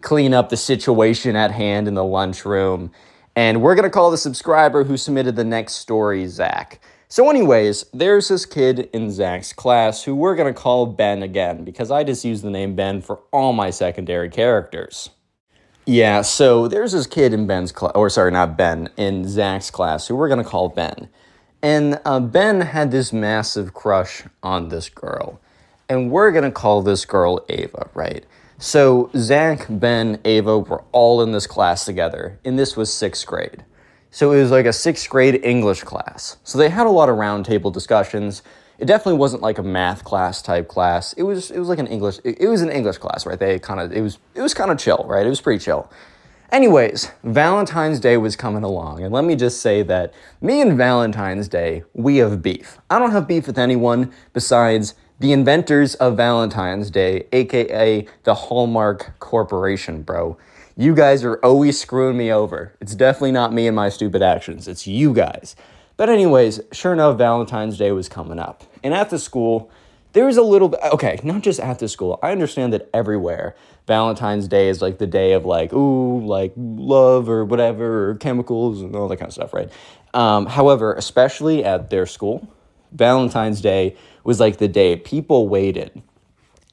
clean 0.00 0.34
up 0.34 0.48
the 0.48 0.56
situation 0.56 1.36
at 1.36 1.50
hand 1.50 1.86
in 1.86 1.94
the 1.94 2.04
lunchroom. 2.04 2.90
And 3.34 3.60
we're 3.60 3.74
going 3.74 3.84
to 3.84 3.90
call 3.90 4.10
the 4.10 4.18
subscriber 4.18 4.84
who 4.84 4.96
submitted 4.96 5.36
the 5.36 5.44
next 5.44 5.74
story 5.74 6.26
Zach. 6.26 6.80
So, 7.08 7.30
anyways, 7.30 7.84
there's 7.94 8.28
this 8.28 8.46
kid 8.46 8.88
in 8.92 9.12
Zach's 9.12 9.52
class 9.52 10.02
who 10.02 10.14
we're 10.14 10.34
going 10.34 10.52
to 10.52 10.58
call 10.58 10.86
Ben 10.86 11.22
again 11.22 11.64
because 11.64 11.90
I 11.90 12.02
just 12.02 12.24
use 12.24 12.42
the 12.42 12.50
name 12.50 12.74
Ben 12.74 13.00
for 13.00 13.20
all 13.30 13.52
my 13.52 13.70
secondary 13.70 14.28
characters. 14.28 15.10
Yeah, 15.88 16.22
so 16.22 16.66
there's 16.66 16.90
this 16.90 17.06
kid 17.06 17.32
in 17.32 17.46
Ben's 17.46 17.70
class, 17.70 17.92
or 17.94 18.10
sorry, 18.10 18.32
not 18.32 18.56
Ben, 18.56 18.88
in 18.96 19.28
Zach's 19.28 19.70
class 19.70 20.08
who 20.08 20.16
we're 20.16 20.28
going 20.28 20.42
to 20.42 20.48
call 20.48 20.68
Ben. 20.68 21.08
And 21.62 22.00
uh, 22.04 22.20
Ben 22.20 22.60
had 22.60 22.90
this 22.90 23.12
massive 23.12 23.74
crush 23.74 24.24
on 24.42 24.68
this 24.68 24.88
girl. 24.88 25.40
And 25.88 26.10
we're 26.10 26.32
going 26.32 26.44
to 26.44 26.50
call 26.50 26.82
this 26.82 27.04
girl 27.04 27.44
Ava, 27.48 27.88
right? 27.94 28.24
So 28.58 29.10
Zach, 29.16 29.66
Ben, 29.68 30.20
Ava 30.24 30.58
were 30.58 30.82
all 30.92 31.22
in 31.22 31.32
this 31.32 31.46
class 31.46 31.84
together. 31.84 32.38
And 32.44 32.58
this 32.58 32.76
was 32.76 32.92
sixth 32.92 33.26
grade. 33.26 33.64
So 34.10 34.32
it 34.32 34.40
was 34.40 34.50
like 34.50 34.66
a 34.66 34.72
sixth 34.72 35.08
grade 35.10 35.40
English 35.44 35.82
class. 35.82 36.38
So 36.42 36.58
they 36.58 36.70
had 36.70 36.86
a 36.86 36.90
lot 36.90 37.08
of 37.08 37.16
roundtable 37.16 37.72
discussions. 37.72 38.42
It 38.78 38.86
definitely 38.86 39.18
wasn't 39.18 39.42
like 39.42 39.58
a 39.58 39.62
math 39.62 40.04
class 40.04 40.40
type 40.42 40.68
class. 40.68 41.12
It 41.14 41.22
was 41.22 41.50
it 41.50 41.58
was 41.58 41.68
like 41.68 41.78
an 41.78 41.86
English 41.86 42.18
it, 42.24 42.40
it 42.40 42.48
was 42.48 42.62
an 42.62 42.70
English 42.70 42.98
class, 42.98 43.26
right? 43.26 43.38
They 43.38 43.58
kind 43.58 43.80
of 43.80 43.92
it 43.92 44.00
was 44.00 44.18
it 44.34 44.40
was 44.40 44.54
kind 44.54 44.70
of 44.70 44.78
chill, 44.78 45.04
right? 45.06 45.26
It 45.26 45.28
was 45.28 45.40
pretty 45.40 45.62
chill. 45.62 45.90
Anyways, 46.52 47.10
Valentine's 47.24 47.98
Day 47.98 48.16
was 48.16 48.36
coming 48.36 48.62
along, 48.62 49.02
and 49.02 49.12
let 49.12 49.24
me 49.24 49.34
just 49.34 49.60
say 49.60 49.82
that 49.82 50.14
me 50.40 50.60
and 50.60 50.76
Valentine's 50.76 51.48
Day, 51.48 51.82
we 51.92 52.18
have 52.18 52.40
beef. 52.40 52.78
I 52.88 53.00
don't 53.00 53.10
have 53.10 53.26
beef 53.26 53.48
with 53.48 53.58
anyone 53.58 54.12
besides 54.32 54.94
the 55.18 55.32
inventors 55.32 55.96
of 55.96 56.16
Valentine's 56.16 56.90
Day, 56.90 57.26
aka 57.32 58.06
the 58.22 58.34
Hallmark 58.34 59.18
Corporation, 59.18 60.02
bro. 60.02 60.36
You 60.76 60.94
guys 60.94 61.24
are 61.24 61.36
always 61.36 61.80
screwing 61.80 62.16
me 62.16 62.30
over. 62.30 62.74
It's 62.80 62.94
definitely 62.94 63.32
not 63.32 63.52
me 63.52 63.66
and 63.66 63.74
my 63.74 63.88
stupid 63.88 64.22
actions, 64.22 64.68
it's 64.68 64.86
you 64.86 65.12
guys. 65.14 65.56
But, 65.96 66.10
anyways, 66.10 66.60
sure 66.72 66.92
enough, 66.92 67.16
Valentine's 67.18 67.78
Day 67.78 67.90
was 67.90 68.08
coming 68.08 68.38
up. 68.38 68.62
And 68.84 68.92
at 68.92 69.10
the 69.10 69.18
school, 69.18 69.70
there 70.16 70.24
was 70.24 70.38
a 70.38 70.42
little 70.42 70.70
bit, 70.70 70.80
okay, 70.94 71.20
not 71.22 71.42
just 71.42 71.60
at 71.60 71.78
the 71.78 71.86
school. 71.88 72.18
I 72.22 72.32
understand 72.32 72.72
that 72.72 72.88
everywhere, 72.94 73.54
Valentine's 73.86 74.48
Day 74.48 74.70
is 74.70 74.80
like 74.80 74.96
the 74.96 75.06
day 75.06 75.34
of 75.34 75.44
like, 75.44 75.74
ooh, 75.74 76.24
like 76.24 76.54
love 76.56 77.28
or 77.28 77.44
whatever, 77.44 78.08
or 78.08 78.14
chemicals 78.14 78.80
and 78.80 78.96
all 78.96 79.08
that 79.08 79.18
kind 79.18 79.28
of 79.28 79.34
stuff, 79.34 79.52
right? 79.52 79.70
Um, 80.14 80.46
however, 80.46 80.94
especially 80.94 81.62
at 81.62 81.90
their 81.90 82.06
school, 82.06 82.48
Valentine's 82.92 83.60
Day 83.60 83.94
was 84.24 84.40
like 84.40 84.56
the 84.56 84.68
day 84.68 84.96
people 84.96 85.48
waited. 85.48 86.02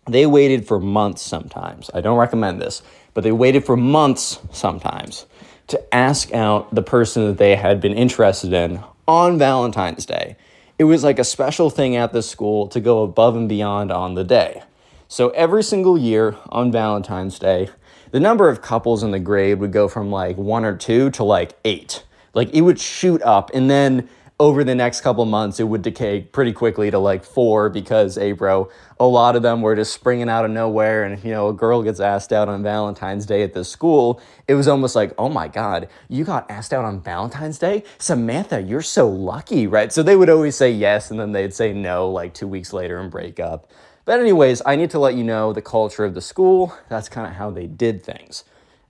They 0.07 0.25
waited 0.25 0.65
for 0.65 0.79
months 0.79 1.21
sometimes. 1.21 1.89
I 1.93 1.99
don't 1.99 2.17
recommend 2.17 2.61
this, 2.61 2.81
but 3.13 3.25
they 3.25 3.33
waited 3.33 3.65
for 3.65 3.75
months 3.75 4.39
sometimes 4.53 5.25
to 5.67 5.93
ask 5.93 6.33
out 6.33 6.73
the 6.73 6.81
person 6.81 7.27
that 7.27 7.39
they 7.39 7.57
had 7.57 7.81
been 7.81 7.93
interested 7.93 8.53
in 8.53 8.81
on 9.05 9.37
Valentine's 9.37 10.05
Day. 10.05 10.37
It 10.79 10.85
was 10.85 11.03
like 11.03 11.19
a 11.19 11.23
special 11.23 11.69
thing 11.69 11.95
at 11.95 12.13
the 12.13 12.23
school 12.23 12.67
to 12.69 12.79
go 12.79 13.03
above 13.03 13.35
and 13.35 13.47
beyond 13.47 13.91
on 13.91 14.15
the 14.15 14.23
day. 14.23 14.63
So 15.07 15.29
every 15.29 15.61
single 15.61 15.97
year 15.97 16.35
on 16.49 16.71
Valentine's 16.71 17.37
Day, 17.37 17.69
the 18.09 18.19
number 18.19 18.49
of 18.49 18.63
couples 18.63 19.03
in 19.03 19.11
the 19.11 19.19
grade 19.19 19.59
would 19.59 19.71
go 19.71 19.87
from 19.87 20.09
like 20.09 20.35
one 20.35 20.65
or 20.65 20.75
two 20.75 21.11
to 21.11 21.23
like 21.23 21.57
eight. 21.63 22.03
Like 22.33 22.51
it 22.53 22.61
would 22.61 22.79
shoot 22.79 23.21
up 23.21 23.51
and 23.53 23.69
then 23.69 24.09
over 24.39 24.63
the 24.63 24.73
next 24.73 25.01
couple 25.01 25.23
months, 25.25 25.59
it 25.59 25.63
would 25.65 25.83
decay 25.83 26.21
pretty 26.21 26.51
quickly 26.51 26.89
to 26.89 26.97
like 26.97 27.23
four 27.23 27.69
because, 27.69 28.15
hey, 28.15 28.31
bro, 28.31 28.69
a 28.99 29.05
lot 29.05 29.35
of 29.35 29.43
them 29.43 29.61
were 29.61 29.75
just 29.75 29.93
springing 29.93 30.27
out 30.27 30.43
of 30.43 30.51
nowhere. 30.51 31.03
And, 31.03 31.23
you 31.23 31.31
know, 31.31 31.49
a 31.49 31.53
girl 31.53 31.83
gets 31.83 31.99
asked 31.99 32.33
out 32.33 32.49
on 32.49 32.63
Valentine's 32.63 33.25
Day 33.25 33.43
at 33.43 33.53
the 33.53 33.63
school. 33.63 34.21
It 34.47 34.55
was 34.55 34.67
almost 34.67 34.95
like, 34.95 35.13
oh 35.17 35.29
my 35.29 35.47
God, 35.47 35.87
you 36.09 36.23
got 36.23 36.49
asked 36.49 36.73
out 36.73 36.83
on 36.83 36.99
Valentine's 36.99 37.59
Day? 37.59 37.83
Samantha, 37.99 38.61
you're 38.61 38.81
so 38.81 39.07
lucky, 39.07 39.67
right? 39.67 39.93
So 39.93 40.01
they 40.01 40.15
would 40.15 40.29
always 40.29 40.55
say 40.55 40.71
yes, 40.71 41.11
and 41.11 41.19
then 41.19 41.31
they'd 41.31 41.53
say 41.53 41.71
no 41.71 42.09
like 42.09 42.33
two 42.33 42.47
weeks 42.47 42.73
later 42.73 42.99
and 42.99 43.11
break 43.11 43.39
up. 43.39 43.69
But, 44.05 44.19
anyways, 44.19 44.61
I 44.65 44.75
need 44.75 44.89
to 44.89 44.99
let 44.99 45.15
you 45.15 45.23
know 45.23 45.53
the 45.53 45.61
culture 45.61 46.03
of 46.03 46.15
the 46.15 46.21
school. 46.21 46.75
That's 46.89 47.07
kind 47.07 47.27
of 47.27 47.33
how 47.33 47.51
they 47.51 47.67
did 47.67 48.03
things. 48.03 48.43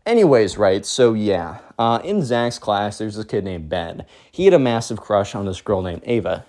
Anyways, 0.06 0.58
right, 0.58 0.86
so 0.86 1.14
yeah, 1.14 1.60
uh, 1.80 2.02
in 2.04 2.22
Zach's 2.24 2.60
class, 2.60 2.98
there's 2.98 3.16
this 3.16 3.24
kid 3.24 3.46
named 3.46 3.70
Ben. 3.70 4.04
He 4.30 4.44
had 4.44 4.54
a 4.54 4.60
massive 4.60 5.00
crush 5.00 5.34
on 5.34 5.46
this 5.46 5.62
girl 5.62 5.82
named 5.82 6.02
Ava. 6.04 6.46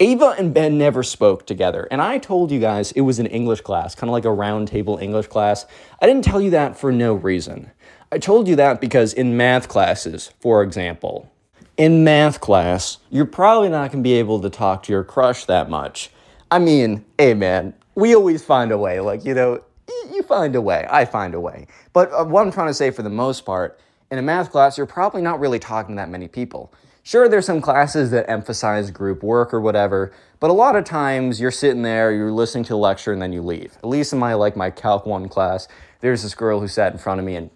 Ava 0.00 0.34
and 0.36 0.52
Ben 0.52 0.78
never 0.78 1.04
spoke 1.04 1.46
together, 1.46 1.86
and 1.92 2.02
I 2.02 2.18
told 2.18 2.50
you 2.50 2.58
guys 2.58 2.90
it 2.92 3.02
was 3.02 3.20
an 3.20 3.26
English 3.26 3.60
class, 3.60 3.94
kind 3.94 4.10
of 4.10 4.12
like 4.12 4.24
a 4.24 4.28
roundtable 4.28 5.00
English 5.00 5.28
class. 5.28 5.64
I 6.02 6.06
didn't 6.06 6.24
tell 6.24 6.40
you 6.40 6.50
that 6.50 6.76
for 6.76 6.90
no 6.90 7.14
reason. 7.14 7.70
I 8.10 8.18
told 8.18 8.48
you 8.48 8.56
that 8.56 8.80
because 8.80 9.12
in 9.12 9.36
math 9.36 9.68
classes, 9.68 10.32
for 10.40 10.64
example, 10.64 11.30
in 11.76 12.02
math 12.02 12.40
class, 12.40 12.98
you're 13.10 13.26
probably 13.26 13.68
not 13.68 13.92
going 13.92 14.02
to 14.02 14.08
be 14.08 14.14
able 14.14 14.40
to 14.40 14.50
talk 14.50 14.82
to 14.84 14.92
your 14.92 15.04
crush 15.04 15.44
that 15.44 15.70
much. 15.70 16.10
I 16.50 16.58
mean, 16.58 17.04
hey 17.16 17.34
man, 17.34 17.74
we 17.94 18.16
always 18.16 18.44
find 18.44 18.72
a 18.72 18.78
way. 18.78 18.98
Like, 18.98 19.24
you 19.24 19.34
know, 19.34 19.62
you 20.12 20.22
find 20.22 20.54
a 20.56 20.60
way. 20.60 20.86
I 20.90 21.04
find 21.04 21.34
a 21.34 21.40
way. 21.40 21.66
But 21.92 22.12
uh, 22.12 22.24
what 22.24 22.42
I'm 22.46 22.52
trying 22.52 22.68
to 22.68 22.74
say 22.74 22.90
for 22.90 23.02
the 23.02 23.10
most 23.10 23.44
part, 23.44 23.80
in 24.10 24.18
a 24.18 24.22
math 24.22 24.50
class, 24.50 24.78
you're 24.78 24.86
probably 24.86 25.22
not 25.22 25.40
really 25.40 25.58
talking 25.58 25.94
to 25.94 26.00
that 26.00 26.08
many 26.08 26.28
people. 26.28 26.72
Sure, 27.02 27.28
there's 27.28 27.46
some 27.46 27.60
classes 27.60 28.10
that 28.10 28.28
emphasize 28.28 28.90
group 28.90 29.22
work 29.22 29.54
or 29.54 29.60
whatever, 29.60 30.12
but 30.40 30.50
a 30.50 30.52
lot 30.52 30.76
of 30.76 30.84
times 30.84 31.40
you're 31.40 31.50
sitting 31.50 31.82
there, 31.82 32.12
you're 32.12 32.32
listening 32.32 32.64
to 32.64 32.74
a 32.74 32.76
lecture, 32.76 33.12
and 33.12 33.22
then 33.22 33.32
you 33.32 33.40
leave. 33.40 33.76
At 33.78 33.86
least 33.88 34.12
in 34.12 34.18
my 34.18 34.34
like 34.34 34.56
my 34.56 34.70
Calc 34.70 35.06
1 35.06 35.28
class, 35.28 35.68
there's 36.00 36.22
this 36.22 36.34
girl 36.34 36.60
who 36.60 36.68
sat 36.68 36.92
in 36.92 36.98
front 36.98 37.18
of 37.18 37.24
me, 37.24 37.36
and 37.36 37.50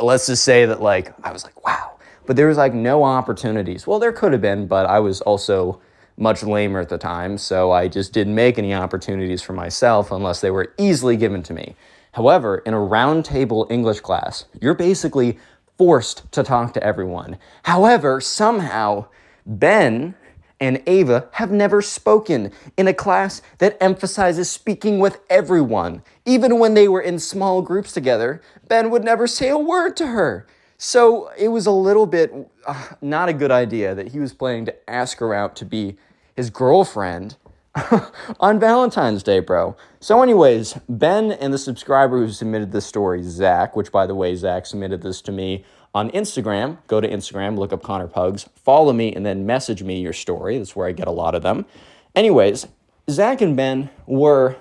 let's 0.00 0.26
just 0.26 0.42
say 0.42 0.66
that 0.66 0.82
like 0.82 1.14
I 1.24 1.32
was 1.32 1.44
like, 1.44 1.64
wow. 1.64 1.92
But 2.26 2.34
there 2.34 2.48
was 2.48 2.56
like 2.58 2.74
no 2.74 3.04
opportunities. 3.04 3.86
Well, 3.86 4.00
there 4.00 4.12
could 4.12 4.32
have 4.32 4.42
been, 4.42 4.66
but 4.66 4.86
I 4.86 4.98
was 4.98 5.20
also 5.20 5.80
much 6.16 6.42
lamer 6.42 6.80
at 6.80 6.88
the 6.88 6.98
time, 6.98 7.38
so 7.38 7.72
I 7.72 7.88
just 7.88 8.12
didn't 8.12 8.34
make 8.34 8.58
any 8.58 8.74
opportunities 8.74 9.42
for 9.42 9.52
myself 9.52 10.10
unless 10.10 10.40
they 10.40 10.50
were 10.50 10.72
easily 10.78 11.16
given 11.16 11.42
to 11.44 11.54
me. 11.54 11.76
However, 12.12 12.58
in 12.58 12.72
a 12.72 12.78
roundtable 12.78 13.70
English 13.70 14.00
class, 14.00 14.46
you're 14.60 14.74
basically 14.74 15.38
forced 15.76 16.30
to 16.32 16.42
talk 16.42 16.72
to 16.74 16.82
everyone. 16.82 17.36
However, 17.64 18.20
somehow, 18.20 19.06
Ben 19.44 20.14
and 20.58 20.82
Ava 20.86 21.28
have 21.32 21.50
never 21.50 21.82
spoken 21.82 22.50
in 22.76 22.88
a 22.88 22.94
class 22.94 23.42
that 23.58 23.76
emphasizes 23.82 24.50
speaking 24.50 24.98
with 24.98 25.20
everyone. 25.28 26.02
Even 26.24 26.58
when 26.58 26.72
they 26.72 26.88
were 26.88 27.02
in 27.02 27.18
small 27.18 27.60
groups 27.60 27.92
together, 27.92 28.40
Ben 28.66 28.90
would 28.90 29.04
never 29.04 29.26
say 29.26 29.50
a 29.50 29.58
word 29.58 29.96
to 29.98 30.06
her. 30.06 30.46
So 30.78 31.30
it 31.38 31.48
was 31.48 31.66
a 31.66 31.70
little 31.70 32.06
bit 32.06 32.32
uh, 32.66 32.88
not 33.00 33.28
a 33.28 33.32
good 33.32 33.50
idea 33.50 33.94
that 33.94 34.08
he 34.08 34.18
was 34.18 34.34
planning 34.34 34.66
to 34.66 34.90
ask 34.90 35.18
her 35.18 35.32
out 35.32 35.56
to 35.56 35.64
be 35.64 35.96
his 36.34 36.50
girlfriend 36.50 37.36
on 38.40 38.58
Valentine's 38.58 39.22
Day, 39.22 39.40
bro. 39.40 39.76
So, 40.00 40.22
anyways, 40.22 40.78
Ben 40.88 41.32
and 41.32 41.52
the 41.52 41.58
subscriber 41.58 42.18
who 42.18 42.30
submitted 42.30 42.72
this 42.72 42.86
story, 42.86 43.22
Zach, 43.22 43.76
which 43.76 43.92
by 43.92 44.06
the 44.06 44.14
way, 44.14 44.34
Zach 44.34 44.66
submitted 44.66 45.02
this 45.02 45.20
to 45.22 45.32
me 45.32 45.64
on 45.94 46.10
Instagram. 46.10 46.78
Go 46.86 47.00
to 47.00 47.08
Instagram, 47.08 47.58
look 47.58 47.72
up 47.72 47.82
Connor 47.82 48.06
Pugs, 48.06 48.48
follow 48.54 48.92
me, 48.92 49.14
and 49.14 49.24
then 49.24 49.46
message 49.46 49.82
me 49.82 50.00
your 50.00 50.12
story. 50.12 50.58
That's 50.58 50.76
where 50.76 50.88
I 50.88 50.92
get 50.92 51.08
a 51.08 51.12
lot 51.12 51.34
of 51.34 51.42
them. 51.42 51.66
Anyways, 52.14 52.66
Zach 53.10 53.40
and 53.40 53.56
Ben 53.56 53.90
were 54.06 54.56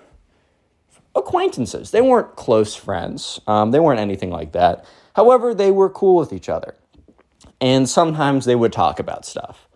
acquaintances. 1.15 1.91
They 1.91 2.01
weren't 2.01 2.35
close 2.35 2.75
friends, 2.75 3.39
um, 3.47 3.71
they 3.71 3.79
weren't 3.79 3.99
anything 3.99 4.29
like 4.29 4.51
that. 4.53 4.85
However, 5.15 5.53
they 5.53 5.71
were 5.71 5.89
cool 5.89 6.17
with 6.17 6.33
each 6.33 6.49
other. 6.49 6.75
And 7.61 7.89
sometimes 7.89 8.45
they 8.45 8.55
would 8.55 8.73
talk 8.73 8.99
about 8.99 9.25
stuff. 9.25 9.67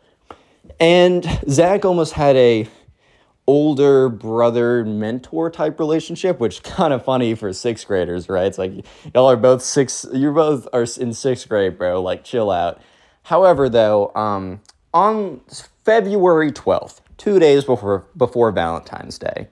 And 0.79 1.25
Zach 1.49 1.85
almost 1.85 2.13
had 2.13 2.35
a 2.35 2.67
older 3.47 4.09
brother 4.09 4.85
mentor 4.85 5.49
type 5.49 5.79
relationship, 5.79 6.39
which 6.39 6.61
kind 6.61 6.93
of 6.93 7.03
funny 7.03 7.33
for 7.35 7.51
sixth 7.53 7.87
graders, 7.87 8.29
right? 8.29 8.45
It's 8.45 8.57
like 8.57 8.85
y'all 9.15 9.29
are 9.29 9.37
both 9.37 9.63
six, 9.63 10.05
you're 10.13 10.33
both 10.33 10.67
are 10.71 10.85
in 10.99 11.13
sixth 11.13 11.49
grade, 11.49 11.77
bro. 11.77 12.01
Like 12.01 12.23
chill 12.23 12.51
out. 12.51 12.81
However, 13.23 13.69
though, 13.69 14.11
um, 14.15 14.61
on 14.93 15.41
February 15.85 16.51
twelfth, 16.51 17.01
two 17.17 17.39
days 17.39 17.63
before 17.63 18.05
before 18.15 18.51
Valentine's 18.51 19.17
Day, 19.17 19.47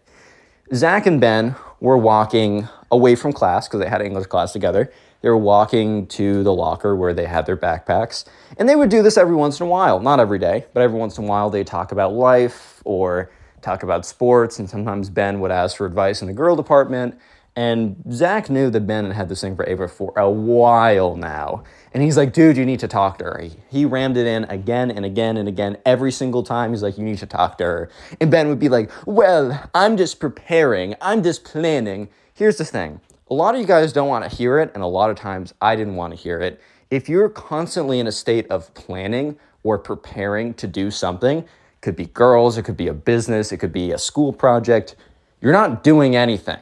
Zach 0.74 1.06
and 1.06 1.20
Ben 1.20 1.56
were 1.80 1.98
walking 1.98 2.68
away 2.92 3.16
from 3.16 3.34
class 3.34 3.68
because 3.68 3.80
they 3.80 3.90
had 3.90 4.02
English 4.02 4.28
class 4.28 4.54
together. 4.54 4.92
They 5.28 5.32
were 5.32 5.36
walking 5.36 6.08
to 6.08 6.42
the 6.42 6.54
locker 6.54 6.96
where 6.96 7.14
they 7.14 7.26
had 7.26 7.46
their 7.46 7.58
backpacks. 7.58 8.24
And 8.58 8.70
they 8.70 8.78
would 8.78 8.88
do 8.88 9.04
this 9.04 9.18
every 9.18 9.36
once 9.36 9.60
in 9.60 9.66
a 9.66 9.70
while. 9.70 10.00
Not 10.00 10.22
every 10.22 10.40
day, 10.40 10.64
but 10.74 10.84
every 10.84 10.98
once 10.98 11.18
in 11.18 11.26
a 11.26 11.28
while 11.28 11.50
they 11.50 11.66
talk 11.66 11.92
about 11.92 12.14
life 12.14 12.82
or 12.86 13.30
talk 13.62 13.84
about 13.84 14.06
sports. 14.06 14.58
And 14.58 14.70
sometimes 14.70 15.10
Ben 15.10 15.42
would 15.42 15.52
ask 15.52 15.76
for 15.76 15.86
advice 15.86 16.22
in 16.22 16.28
the 16.28 16.34
girl 16.34 16.56
department. 16.56 17.20
And 17.58 18.02
Zach 18.10 18.50
knew 18.50 18.70
that 18.70 18.88
Ben 18.88 19.04
had 19.04 19.16
had 19.16 19.28
this 19.28 19.42
thing 19.42 19.58
for 19.58 19.68
Ava 19.68 19.90
for 19.90 20.14
a 20.16 20.30
while 20.30 21.18
now. 21.18 21.66
And 21.94 22.02
he's 22.02 22.16
like, 22.16 22.32
dude, 22.32 22.56
you 22.56 22.66
need 22.66 22.80
to 22.80 22.88
talk 22.88 23.18
to 23.18 23.26
her. 23.26 23.42
He, 23.42 23.52
he 23.70 23.84
rammed 23.84 24.16
it 24.16 24.28
in 24.28 24.46
again 24.46 24.90
and 24.90 25.04
again 25.04 25.36
and 25.36 25.50
again 25.50 25.76
every 25.86 26.14
single 26.14 26.42
time. 26.42 26.72
He's 26.72 26.84
like, 26.84 26.98
you 26.98 27.04
need 27.04 27.18
to 27.18 27.26
talk 27.26 27.58
to 27.58 27.66
her. 27.66 27.90
And 28.22 28.32
Ben 28.32 28.48
would 28.48 28.60
be 28.60 28.70
like, 28.70 28.90
well, 29.06 29.70
I'm 29.76 29.98
just 29.98 30.22
preparing, 30.22 30.96
I'm 31.02 31.22
just 31.22 31.44
planning. 31.44 32.08
Here's 32.34 32.58
the 32.58 32.64
thing 32.64 33.02
a 33.30 33.34
lot 33.34 33.56
of 33.56 33.62
you 33.62 33.68
guys 33.68 33.92
don't 33.92 34.08
want 34.08 34.30
to 34.30 34.36
hear 34.36 34.60
it, 34.60 34.72
and 34.74 34.82
a 34.82 34.88
lot 34.88 35.10
of 35.10 35.18
times 35.18 35.54
I 35.62 35.76
didn't 35.76 35.96
want 35.96 36.14
to 36.14 36.20
hear 36.20 36.40
it. 36.40 36.62
If 36.90 37.10
you're 37.10 37.30
constantly 37.30 38.00
in 38.00 38.08
a 38.08 38.12
state 38.12 38.48
of 38.50 38.74
planning 38.74 39.38
or 39.64 39.78
preparing 39.78 40.54
to 40.56 40.68
do 40.68 40.90
something, 40.90 41.40
it 41.40 41.48
could 41.82 41.96
be 41.96 42.06
girls, 42.06 42.58
it 42.58 42.64
could 42.64 42.78
be 42.78 42.88
a 42.88 42.94
business, 42.94 43.52
it 43.52 43.58
could 43.58 43.74
be 43.74 43.92
a 43.92 43.98
school 43.98 44.32
project, 44.32 44.96
you're 45.42 45.52
not 45.52 45.84
doing 45.84 46.16
anything. 46.16 46.60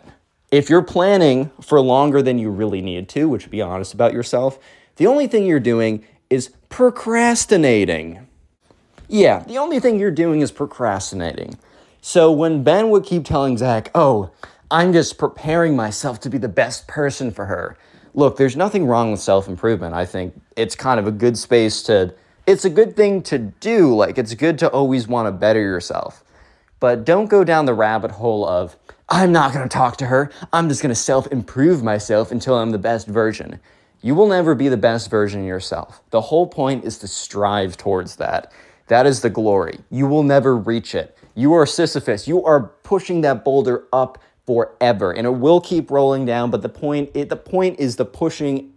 If 0.52 0.70
you're 0.70 0.82
planning 0.82 1.52
for 1.62 1.80
longer 1.80 2.22
than 2.22 2.40
you 2.40 2.50
really 2.50 2.82
need 2.82 3.10
to, 3.10 3.30
which 3.30 3.50
be 3.50 3.62
honest 3.62 3.94
about 3.94 4.14
yourself, 4.14 4.58
the 4.96 5.06
only 5.06 5.28
thing 5.28 5.46
you're 5.46 5.60
doing 5.60 6.04
is 6.30 6.52
procrastinating. 6.70 8.28
Yeah, 9.08 9.44
the 9.44 9.58
only 9.58 9.80
thing 9.80 10.00
you're 10.00 10.12
doing 10.12 10.42
is 10.42 10.52
procrastinating. 10.52 11.60
So 12.02 12.32
when 12.32 12.64
Ben 12.64 12.90
would 12.90 13.04
keep 13.04 13.26
telling 13.26 13.58
Zach, 13.58 13.92
oh, 13.94 14.32
I'm 14.72 14.94
just 14.94 15.18
preparing 15.18 15.76
myself 15.76 16.20
to 16.22 16.30
be 16.30 16.38
the 16.38 16.48
best 16.48 16.88
person 16.88 17.32
for 17.32 17.46
her. 17.46 17.78
Look, 18.14 18.38
there's 18.38 18.56
nothing 18.56 18.86
wrong 18.88 19.12
with 19.12 19.20
self 19.20 19.48
improvement. 19.48 19.94
I 19.94 20.06
think 20.06 20.40
it's 20.56 20.76
kind 20.76 21.00
of 21.00 21.08
a 21.08 21.12
good 21.12 21.38
space 21.38 21.84
to 21.84 22.14
it's 22.48 22.66
a 22.66 22.70
good 22.70 22.96
thing 22.96 23.22
to 23.24 23.40
do. 23.40 23.96
Like, 23.96 24.18
it's 24.18 24.34
good 24.36 24.60
to 24.60 24.70
always 24.70 25.08
want 25.08 25.28
to 25.28 25.32
better 25.32 25.60
yourself. 25.60 26.24
But 26.80 27.06
don't 27.06 27.28
go 27.28 27.44
down 27.44 27.66
the 27.66 27.74
rabbit 27.74 28.12
hole 28.12 28.48
of, 28.48 28.78
I'm 29.10 29.32
not 29.32 29.54
going 29.54 29.68
to 29.68 29.74
talk 29.74 29.98
to 29.98 30.08
her. 30.08 30.32
I'm 30.54 30.70
just 30.70 30.82
going 30.82 30.94
to 30.94 31.00
self 31.00 31.28
improve 31.28 31.84
myself 31.84 32.32
until 32.32 32.56
I'm 32.56 32.72
the 32.72 32.78
best 32.78 33.08
version. 33.08 33.60
You 34.02 34.14
will 34.14 34.28
never 34.28 34.54
be 34.54 34.70
the 34.70 34.78
best 34.78 35.10
version 35.10 35.42
of 35.42 35.48
yourself. 35.48 36.02
The 36.12 36.22
whole 36.22 36.46
point 36.48 36.86
is 36.86 36.98
to 37.00 37.08
strive 37.08 37.78
towards 37.78 38.18
that. 38.18 38.52
That 38.88 39.08
is 39.08 39.22
the 39.22 39.30
glory. 39.32 39.80
You 39.90 40.06
will 40.06 40.22
never 40.22 40.56
reach 40.56 40.94
it. 40.94 41.18
You 41.34 41.54
are 41.54 41.66
Sisyphus. 41.66 42.28
You 42.28 42.44
are 42.46 42.68
pushing 42.84 43.22
that 43.22 43.44
boulder 43.44 43.86
up 43.92 44.20
forever, 44.46 45.12
and 45.12 45.26
it 45.26 45.32
will 45.32 45.62
keep 45.62 45.90
rolling 45.90 46.26
down. 46.26 46.52
But 46.52 46.62
the 46.62 46.70
point, 46.70 47.12
it, 47.14 47.30
the 47.30 47.36
point 47.36 47.80
is 47.80 47.96
the 47.96 48.06
pushing 48.06 48.74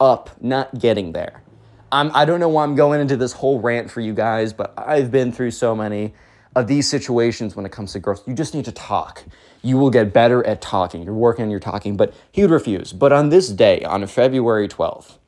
up, 0.00 0.30
not 0.40 0.78
getting 0.78 1.12
there. 1.12 1.42
I'm, 1.90 2.10
I 2.14 2.24
don't 2.24 2.40
know 2.40 2.48
why 2.48 2.64
I'm 2.64 2.74
going 2.74 3.00
into 3.00 3.16
this 3.16 3.32
whole 3.32 3.60
rant 3.60 3.90
for 3.90 4.00
you 4.00 4.12
guys, 4.12 4.52
but 4.52 4.74
I've 4.76 5.10
been 5.10 5.32
through 5.32 5.52
so 5.52 5.74
many 5.74 6.12
of 6.54 6.66
these 6.66 6.88
situations 6.88 7.56
when 7.56 7.64
it 7.64 7.72
comes 7.72 7.92
to 7.92 7.98
girls. 7.98 8.22
You 8.26 8.34
just 8.34 8.54
need 8.54 8.64
to 8.66 8.72
talk. 8.72 9.24
You 9.62 9.78
will 9.78 9.90
get 9.90 10.12
better 10.12 10.44
at 10.46 10.60
talking. 10.60 11.02
You're 11.02 11.14
working 11.14 11.44
on 11.44 11.50
your 11.50 11.60
talking, 11.60 11.96
but 11.96 12.14
he 12.30 12.42
would 12.42 12.50
refuse. 12.50 12.92
But 12.92 13.12
on 13.12 13.30
this 13.30 13.48
day, 13.48 13.82
on 13.84 14.06
February 14.06 14.68
12th, 14.68 15.18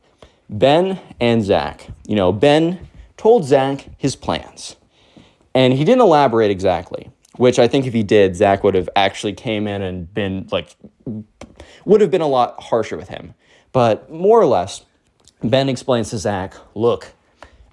Ben 0.49 0.99
and 1.21 1.43
Zach, 1.43 1.89
you 2.07 2.17
know, 2.17 2.33
Ben 2.33 2.89
told 3.17 3.45
Zach 3.45 3.87
his 3.97 4.17
plans. 4.17 4.77
And 5.55 5.73
he 5.73 5.85
didn't 5.85 6.03
elaborate 6.03 6.51
exactly, 6.51 7.11
which 7.41 7.59
I 7.59 7.69
think 7.69 7.87
if 7.87 7.95
he 7.95 8.03
did, 8.03 8.37
Zach 8.37 8.63
would 8.63 8.75
have 8.75 8.91
actually 8.95 9.33
came 9.33 9.67
in 9.67 9.81
and 9.81 10.13
been 10.13 10.47
like, 10.53 10.77
would 11.87 12.03
have 12.03 12.11
been 12.11 12.21
a 12.21 12.29
lot 12.29 12.63
harsher 12.63 12.99
with 12.99 13.09
him. 13.09 13.33
But 13.73 14.13
more 14.13 14.39
or 14.39 14.45
less, 14.45 14.85
Ben 15.43 15.71
explains 15.71 16.11
to 16.11 16.19
Zach, 16.19 16.53
look, 16.75 17.15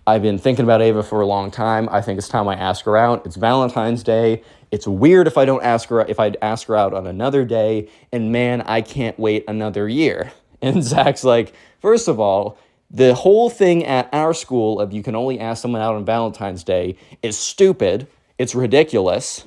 I've 0.08 0.22
been 0.22 0.38
thinking 0.38 0.64
about 0.64 0.82
Ava 0.82 1.04
for 1.04 1.20
a 1.20 1.26
long 1.26 1.52
time. 1.52 1.90
I 1.92 2.00
think 2.02 2.18
it's 2.18 2.30
time 2.30 2.48
I 2.48 2.56
ask 2.56 2.86
her 2.86 2.96
out. 2.96 3.26
It's 3.26 3.36
Valentine's 3.36 4.04
Day. 4.04 4.42
It's 4.72 4.88
weird 4.88 5.28
if 5.28 5.38
I 5.38 5.44
don't 5.44 5.62
ask 5.62 5.90
her 5.90 6.00
if 6.00 6.18
I'd 6.18 6.38
ask 6.42 6.68
her 6.68 6.78
out 6.78 6.94
on 6.94 7.06
another 7.06 7.44
day. 7.44 7.90
And 8.14 8.32
man, 8.32 8.62
I 8.62 8.80
can't 8.80 9.20
wait 9.20 9.44
another 9.50 9.90
year. 9.90 10.32
And 10.60 10.82
Zach's 10.82 11.24
like, 11.24 11.54
first 11.82 12.08
of 12.08 12.20
all, 12.20 12.58
the 12.90 13.14
whole 13.14 13.48
thing 13.48 13.86
at 13.86 14.10
our 14.12 14.34
school 14.34 14.80
of 14.80 14.92
you 14.92 15.04
can 15.04 15.14
only 15.14 15.40
ask 15.40 15.62
someone 15.62 15.82
out 15.82 15.94
on 15.94 16.04
Valentine's 16.04 16.64
Day 16.64 16.96
is 17.22 17.38
stupid. 17.38 18.08
It's 18.40 18.56
ridiculous. 18.56 19.46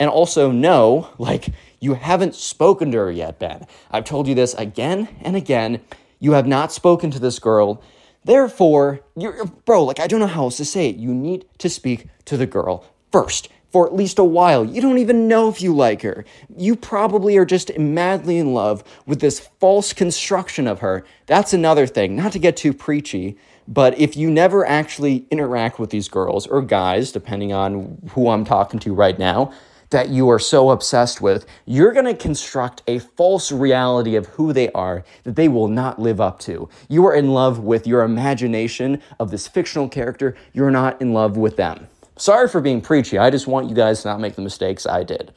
And 0.00 0.08
also, 0.10 0.50
no, 0.50 1.08
like, 1.18 1.48
you 1.80 1.94
haven't 1.94 2.34
spoken 2.34 2.92
to 2.92 2.98
her 2.98 3.12
yet, 3.12 3.38
Ben. 3.38 3.66
I've 3.90 4.04
told 4.04 4.28
you 4.28 4.34
this 4.34 4.54
again 4.54 5.08
and 5.22 5.36
again. 5.36 5.80
You 6.20 6.32
have 6.32 6.46
not 6.46 6.72
spoken 6.72 7.10
to 7.10 7.18
this 7.18 7.38
girl. 7.38 7.82
Therefore, 8.24 9.00
you're, 9.16 9.44
bro, 9.44 9.84
like, 9.84 10.00
I 10.00 10.06
don't 10.06 10.20
know 10.20 10.26
how 10.26 10.44
else 10.44 10.56
to 10.58 10.64
say 10.64 10.88
it. 10.88 10.96
You 10.96 11.14
need 11.14 11.46
to 11.58 11.68
speak 11.68 12.08
to 12.26 12.36
the 12.36 12.46
girl 12.46 12.84
first 13.10 13.48
for 13.70 13.86
at 13.86 13.94
least 13.94 14.18
a 14.18 14.24
while. 14.24 14.64
You 14.64 14.80
don't 14.80 14.98
even 14.98 15.28
know 15.28 15.48
if 15.48 15.60
you 15.60 15.74
like 15.74 16.02
her. 16.02 16.24
You 16.56 16.74
probably 16.74 17.36
are 17.36 17.44
just 17.44 17.76
madly 17.78 18.38
in 18.38 18.54
love 18.54 18.82
with 19.06 19.20
this 19.20 19.40
false 19.60 19.92
construction 19.92 20.66
of 20.66 20.80
her. 20.80 21.04
That's 21.26 21.52
another 21.52 21.86
thing, 21.86 22.16
not 22.16 22.32
to 22.32 22.38
get 22.38 22.56
too 22.56 22.72
preachy, 22.72 23.36
but 23.66 23.98
if 23.98 24.16
you 24.16 24.30
never 24.30 24.66
actually 24.66 25.26
interact 25.30 25.78
with 25.78 25.90
these 25.90 26.08
girls 26.08 26.46
or 26.46 26.62
guys, 26.62 27.12
depending 27.12 27.52
on 27.52 27.98
who 28.12 28.30
I'm 28.30 28.44
talking 28.44 28.80
to 28.80 28.94
right 28.94 29.18
now, 29.18 29.52
that 29.90 30.08
you 30.08 30.28
are 30.28 30.38
so 30.38 30.70
obsessed 30.70 31.20
with, 31.20 31.46
you're 31.64 31.92
going 31.92 32.04
to 32.04 32.14
construct 32.14 32.82
a 32.86 32.98
false 32.98 33.50
reality 33.50 34.16
of 34.16 34.26
who 34.26 34.52
they 34.52 34.70
are 34.72 35.04
that 35.24 35.36
they 35.36 35.48
will 35.48 35.68
not 35.68 35.98
live 35.98 36.20
up 36.20 36.38
to. 36.40 36.68
You 36.88 37.06
are 37.06 37.14
in 37.14 37.32
love 37.32 37.58
with 37.60 37.86
your 37.86 38.02
imagination 38.02 39.02
of 39.18 39.30
this 39.30 39.48
fictional 39.48 39.88
character, 39.88 40.36
you're 40.52 40.70
not 40.70 41.00
in 41.00 41.12
love 41.12 41.36
with 41.36 41.56
them. 41.56 41.88
Sorry 42.16 42.48
for 42.48 42.60
being 42.60 42.80
preachy. 42.80 43.16
I 43.16 43.30
just 43.30 43.46
want 43.46 43.68
you 43.68 43.74
guys 43.74 44.02
to 44.02 44.08
not 44.08 44.20
make 44.20 44.34
the 44.34 44.42
mistakes 44.42 44.86
I 44.86 45.04
did. 45.04 45.32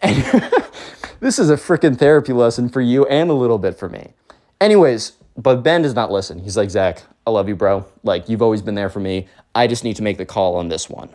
And 0.00 0.16
this 1.20 1.38
is 1.38 1.50
a 1.50 1.56
freaking 1.56 1.96
therapy 1.96 2.32
lesson 2.32 2.68
for 2.68 2.80
you 2.80 3.06
and 3.06 3.30
a 3.30 3.34
little 3.34 3.58
bit 3.58 3.78
for 3.78 3.88
me. 3.88 4.12
Anyways, 4.60 5.12
but 5.36 5.62
Ben 5.62 5.82
does 5.82 5.94
not 5.94 6.10
listen. 6.10 6.40
He's 6.40 6.56
like, 6.56 6.70
Zach, 6.70 7.02
I 7.26 7.30
love 7.30 7.48
you, 7.48 7.56
bro. 7.56 7.86
Like, 8.02 8.28
you've 8.28 8.42
always 8.42 8.62
been 8.62 8.74
there 8.74 8.88
for 8.88 9.00
me. 9.00 9.28
I 9.54 9.66
just 9.66 9.84
need 9.84 9.96
to 9.96 10.02
make 10.02 10.18
the 10.18 10.26
call 10.26 10.56
on 10.56 10.68
this 10.68 10.88
one. 10.90 11.10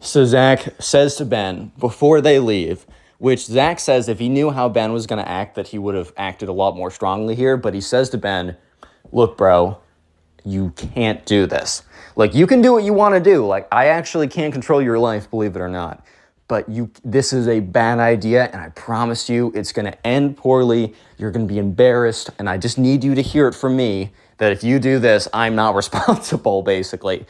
So 0.00 0.24
Zach 0.24 0.74
says 0.78 1.16
to 1.16 1.24
Ben 1.24 1.72
before 1.78 2.20
they 2.20 2.38
leave, 2.38 2.86
which 3.18 3.44
Zach 3.46 3.80
says 3.80 4.08
if 4.08 4.18
he 4.18 4.28
knew 4.28 4.50
how 4.50 4.68
Ben 4.68 4.92
was 4.92 5.06
going 5.06 5.22
to 5.22 5.28
act, 5.28 5.54
that 5.54 5.68
he 5.68 5.78
would 5.78 5.94
have 5.94 6.12
acted 6.16 6.48
a 6.48 6.52
lot 6.52 6.76
more 6.76 6.90
strongly 6.90 7.34
here. 7.34 7.56
But 7.56 7.74
he 7.74 7.80
says 7.80 8.10
to 8.10 8.18
Ben, 8.18 8.56
Look, 9.12 9.36
bro, 9.36 9.78
you 10.44 10.70
can't 10.76 11.24
do 11.24 11.46
this. 11.46 11.82
Like 12.16 12.34
you 12.34 12.46
can 12.46 12.60
do 12.60 12.72
what 12.72 12.84
you 12.84 12.92
want 12.92 13.14
to 13.14 13.20
do. 13.20 13.46
Like 13.46 13.66
I 13.72 13.86
actually 13.86 14.28
can't 14.28 14.52
control 14.52 14.80
your 14.80 14.98
life, 14.98 15.30
believe 15.30 15.56
it 15.56 15.60
or 15.60 15.68
not. 15.68 16.04
But 16.46 16.68
you 16.68 16.90
this 17.04 17.32
is 17.32 17.48
a 17.48 17.60
bad 17.60 17.98
idea 17.98 18.44
and 18.44 18.60
I 18.60 18.68
promise 18.70 19.28
you 19.30 19.50
it's 19.54 19.72
going 19.72 19.86
to 19.86 20.06
end 20.06 20.36
poorly. 20.36 20.94
You're 21.16 21.30
going 21.30 21.48
to 21.48 21.52
be 21.52 21.58
embarrassed 21.58 22.30
and 22.38 22.48
I 22.48 22.58
just 22.58 22.78
need 22.78 23.02
you 23.02 23.14
to 23.14 23.22
hear 23.22 23.48
it 23.48 23.54
from 23.54 23.76
me 23.76 24.12
that 24.38 24.52
if 24.52 24.62
you 24.62 24.78
do 24.78 24.98
this, 24.98 25.26
I'm 25.32 25.54
not 25.54 25.74
responsible 25.82 26.62
basically. 26.62 27.26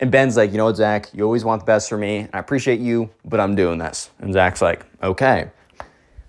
And 0.00 0.10
Ben's 0.10 0.36
like, 0.36 0.52
"You 0.52 0.58
know 0.58 0.66
what, 0.66 0.76
Zach? 0.76 1.08
You 1.14 1.24
always 1.24 1.44
want 1.44 1.62
the 1.62 1.66
best 1.66 1.88
for 1.88 1.96
me. 1.96 2.28
I 2.32 2.38
appreciate 2.38 2.80
you, 2.80 3.10
but 3.24 3.40
I'm 3.40 3.54
doing 3.54 3.78
this." 3.78 4.10
And 4.18 4.32
Zach's 4.32 4.62
like, 4.62 4.84
"Okay." 5.02 5.50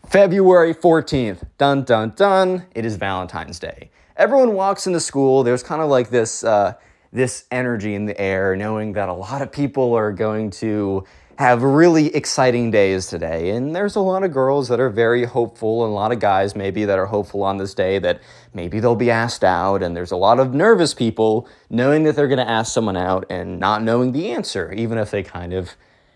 February 0.07 0.73
14th. 0.73 1.43
Dun 1.57 1.83
dun 1.83 2.13
dun. 2.15 2.65
It 2.73 2.85
is 2.85 2.95
Valentine's 2.95 3.59
Day 3.59 3.89
everyone 4.17 4.53
walks 4.53 4.87
into 4.87 4.99
school. 4.99 5.43
There's 5.43 5.63
kind 5.63 5.81
of 5.81 5.89
like 5.89 6.09
this 6.09 6.43
uh, 6.43 6.73
this 7.13 7.45
energy 7.51 7.95
in 7.95 8.05
the 8.05 8.19
air, 8.19 8.55
knowing 8.55 8.93
that 8.93 9.07
a 9.07 9.13
lot 9.13 9.41
of 9.41 9.51
people 9.51 9.93
are 9.93 10.11
going 10.11 10.49
to 10.51 11.05
have 11.37 11.61
really 11.61 12.13
exciting 12.15 12.71
days 12.71 13.07
today. 13.07 13.51
And 13.51 13.75
there's 13.75 13.95
a 13.95 13.99
lot 13.99 14.23
of 14.23 14.33
girls 14.33 14.67
that 14.69 14.79
are 14.79 14.89
very 14.89 15.23
hopeful, 15.23 15.85
and 15.85 15.91
a 15.91 15.95
lot 15.95 16.11
of 16.11 16.19
guys 16.19 16.55
maybe 16.55 16.83
that 16.85 16.97
are 16.97 17.05
hopeful 17.05 17.43
on 17.43 17.57
this 17.57 17.73
day 17.73 17.99
that 17.99 18.19
maybe 18.57 18.81
they'll 18.81 18.95
be 18.95 19.11
asked 19.11 19.45
out. 19.45 19.81
And 19.81 19.95
there's 19.95 20.11
a 20.11 20.17
lot 20.17 20.39
of 20.39 20.53
nervous 20.53 20.93
people 20.93 21.47
knowing 21.69 22.03
that 22.03 22.17
they're 22.17 22.27
going 22.27 22.45
to 22.45 22.49
ask 22.49 22.73
someone 22.73 22.97
out 22.97 23.25
and 23.29 23.59
not 23.59 23.83
knowing 23.83 24.11
the 24.11 24.31
answer, 24.31 24.73
even 24.73 24.97
if 24.97 25.11
they 25.11 25.23
kind 25.23 25.53
of 25.53 25.69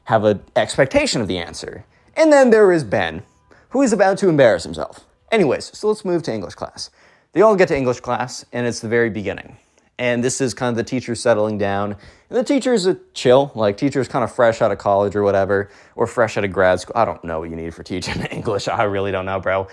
have 0.06 0.25
an 0.25 0.43
expectation 0.58 1.21
of 1.21 1.30
the 1.30 1.38
answer. 1.38 1.86
And 2.17 2.34
then 2.34 2.49
there 2.49 2.73
is 2.73 2.84
Ben, 2.84 3.23
who 3.69 3.82
is 3.82 3.93
about 3.93 4.17
to 4.17 4.27
embarrass 4.27 4.63
himself. 4.63 5.06
Anyways, 5.32 5.77
so 5.77 5.88
let's 5.88 6.04
move 6.04 6.23
to 6.23 6.34
English 6.34 6.56
class. 6.56 6.89
They 7.32 7.41
all 7.41 7.56
get 7.56 7.69
to 7.69 7.77
English 7.77 8.01
class, 8.01 8.43
and 8.51 8.67
it's 8.67 8.82
the 8.82 8.89
very 8.89 9.10
beginning. 9.10 9.58
And 9.97 10.23
this 10.23 10.41
is 10.41 10.54
kind 10.54 10.71
of 10.71 10.75
the 10.75 10.84
teacher 10.84 11.13
settling 11.13 11.58
down. 11.60 11.95
And 12.30 12.38
the 12.38 12.43
teacher's 12.43 12.88
a 12.88 12.97
chill, 13.13 13.51
like 13.56 13.77
teacher's 13.77 14.08
kind 14.08 14.23
of 14.23 14.34
fresh 14.34 14.62
out 14.62 14.71
of 14.71 14.80
college 14.80 15.15
or 15.15 15.23
whatever, 15.23 15.69
or 15.95 16.08
fresh 16.08 16.38
out 16.38 16.43
of 16.43 16.51
grad 16.51 16.80
school. 16.80 16.93
I 16.97 17.06
don't 17.06 17.23
know 17.23 17.39
what 17.39 17.49
you 17.49 17.56
need 17.56 17.73
for 17.73 17.84
teaching 17.84 18.21
English. 18.32 18.67
I 18.67 18.84
really 18.84 19.12
don't 19.12 19.25
know, 19.25 19.39
bro. 19.39 19.67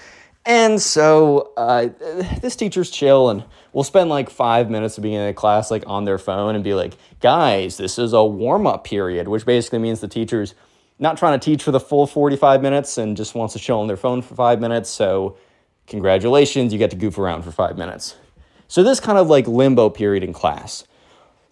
And 0.48 0.82
so 0.82 1.52
uh, 1.56 1.90
this 2.40 2.56
teacher's 2.56 2.90
chill, 2.90 3.30
and 3.30 3.44
we'll 3.72 3.84
spend 3.84 4.10
like 4.10 4.30
five 4.30 4.68
minutes 4.68 4.94
at 4.94 4.96
the 4.96 5.02
beginning 5.02 5.28
of 5.28 5.36
class, 5.36 5.70
like 5.70 5.84
on 5.86 6.06
their 6.06 6.18
phone, 6.18 6.56
and 6.56 6.64
be 6.64 6.74
like, 6.74 6.94
guys, 7.20 7.76
this 7.76 8.00
is 8.00 8.12
a 8.12 8.24
warm 8.24 8.66
up 8.66 8.82
period, 8.82 9.28
which 9.28 9.46
basically 9.46 9.78
means 9.78 10.00
the 10.00 10.08
teacher's 10.08 10.56
not 10.98 11.16
trying 11.16 11.38
to 11.38 11.44
teach 11.44 11.62
for 11.62 11.70
the 11.70 11.78
full 11.78 12.08
45 12.08 12.62
minutes 12.62 12.98
and 12.98 13.16
just 13.16 13.36
wants 13.36 13.52
to 13.52 13.60
chill 13.60 13.78
on 13.78 13.86
their 13.86 13.96
phone 13.96 14.22
for 14.22 14.34
five 14.34 14.60
minutes. 14.60 14.90
So 14.90 15.36
Congratulations, 15.88 16.70
you 16.70 16.78
get 16.78 16.90
to 16.90 16.96
goof 16.96 17.18
around 17.18 17.42
for 17.42 17.50
five 17.50 17.78
minutes. 17.78 18.14
So, 18.68 18.82
this 18.82 19.00
kind 19.00 19.16
of 19.16 19.28
like 19.28 19.48
limbo 19.48 19.88
period 19.88 20.22
in 20.22 20.34
class. 20.34 20.84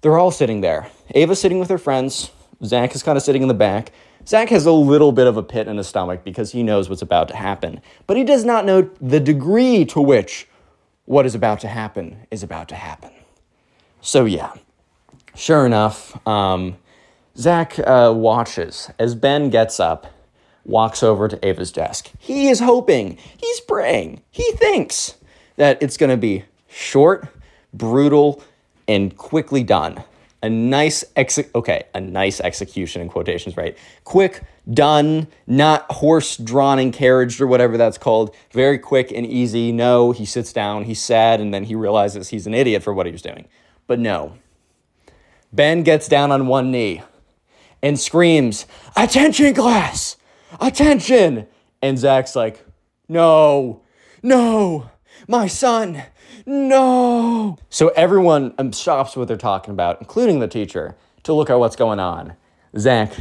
They're 0.03 0.19
all 0.19 0.31
sitting 0.31 0.61
there. 0.61 0.91
Ava's 1.15 1.41
sitting 1.41 1.59
with 1.59 1.71
her 1.71 1.79
friends. 1.79 2.31
Zach 2.63 2.95
is 2.95 3.03
kind 3.03 3.17
of 3.17 3.23
sitting 3.23 3.41
in 3.41 3.49
the 3.49 3.55
back. 3.55 3.93
Zach 4.27 4.49
has 4.49 4.67
a 4.67 4.73
little 4.73 5.13
bit 5.13 5.27
of 5.27 5.37
a 5.37 5.43
pit 5.43 5.69
in 5.69 5.77
his 5.77 5.87
stomach 5.87 6.25
because 6.25 6.53
he 6.53 6.63
knows 6.63 6.89
what's 6.89 7.03
about 7.03 7.29
to 7.29 7.37
happen, 7.37 7.81
but 8.07 8.17
he 8.17 8.25
does 8.25 8.45
not 8.45 8.65
know 8.65 8.91
the 9.01 9.21
degree 9.21 9.85
to 9.87 10.01
which 10.01 10.49
what 11.05 11.25
is 11.27 11.35
about 11.35 11.61
to 11.61 11.69
happen 11.69 12.27
is 12.31 12.43
about 12.43 12.69
to 12.69 12.75
happen. 12.75 13.13
So, 14.01 14.25
yeah, 14.25 14.53
sure 15.35 15.65
enough, 15.65 16.27
um, 16.27 16.77
Zach 17.37 17.79
uh, 17.79 18.13
watches 18.17 18.91
as 18.99 19.15
Ben 19.15 19.51
gets 19.51 19.79
up 19.79 20.09
walks 20.65 21.03
over 21.03 21.29
to 21.29 21.47
Ava's 21.47 21.71
desk. 21.71 22.11
He 22.19 22.49
is 22.49 22.59
hoping, 22.61 23.19
he's 23.37 23.61
praying, 23.61 24.23
he 24.31 24.51
thinks 24.53 25.15
that 25.57 25.81
it's 25.81 25.97
going 25.97 26.11
to 26.11 26.17
be 26.17 26.45
short, 26.69 27.29
brutal, 27.73 28.43
and 28.89 29.17
quickly 29.17 29.63
done. 29.63 30.03
A 30.43 30.51
nice 30.51 31.05
ex 31.17 31.41
okay, 31.55 31.85
a 31.95 32.01
nice 32.01 32.41
execution 32.41 33.03
in 33.03 33.09
quotations, 33.09 33.57
right? 33.57 33.77
Quick, 34.05 34.43
done, 34.73 35.29
not 35.47 35.91
horse 35.91 36.37
drawn 36.37 36.79
and 36.79 36.93
carriaged 36.93 37.41
or 37.41 37.47
whatever 37.47 37.77
that's 37.77 37.99
called. 37.99 38.35
Very 38.53 38.79
quick 38.79 39.11
and 39.11 39.27
easy. 39.27 39.73
No, 39.73 40.13
he 40.13 40.25
sits 40.25 40.53
down, 40.53 40.85
he's 40.85 41.01
sad, 41.01 41.41
and 41.41 41.53
then 41.53 41.65
he 41.65 41.75
realizes 41.75 42.29
he's 42.29 42.47
an 42.47 42.55
idiot 42.55 42.83
for 42.83 42.93
what 42.93 43.07
he 43.07 43.13
was 43.13 43.23
doing. 43.23 43.49
But 43.87 43.99
no. 43.99 44.35
Ben 45.53 45.83
gets 45.83 46.07
down 46.07 46.31
on 46.31 46.47
one 46.47 46.71
knee 46.71 47.03
and 47.83 47.99
screams, 47.99 48.67
Attention, 48.97 49.55
class! 49.55 50.17
attention. 50.61 51.47
And 51.83 51.99
Zach's 51.99 52.35
like, 52.35 52.65
no, 53.09 53.83
no, 54.23 54.91
My 55.29 55.47
son! 55.47 56.03
No! 56.47 57.59
So 57.69 57.89
everyone 57.89 58.55
um, 58.59 58.73
stops 58.73 59.17
what 59.17 59.29
they're 59.29 59.37
talking 59.37 59.73
about, 59.73 60.01
including 60.01 60.39
the 60.39 60.49
teacher, 60.49 60.97
to 61.25 61.33
look 61.33 61.51
at 61.51 61.59
what's 61.59 61.77
going 61.77 61.99
on. 61.99 62.35
Zach, 62.79 63.13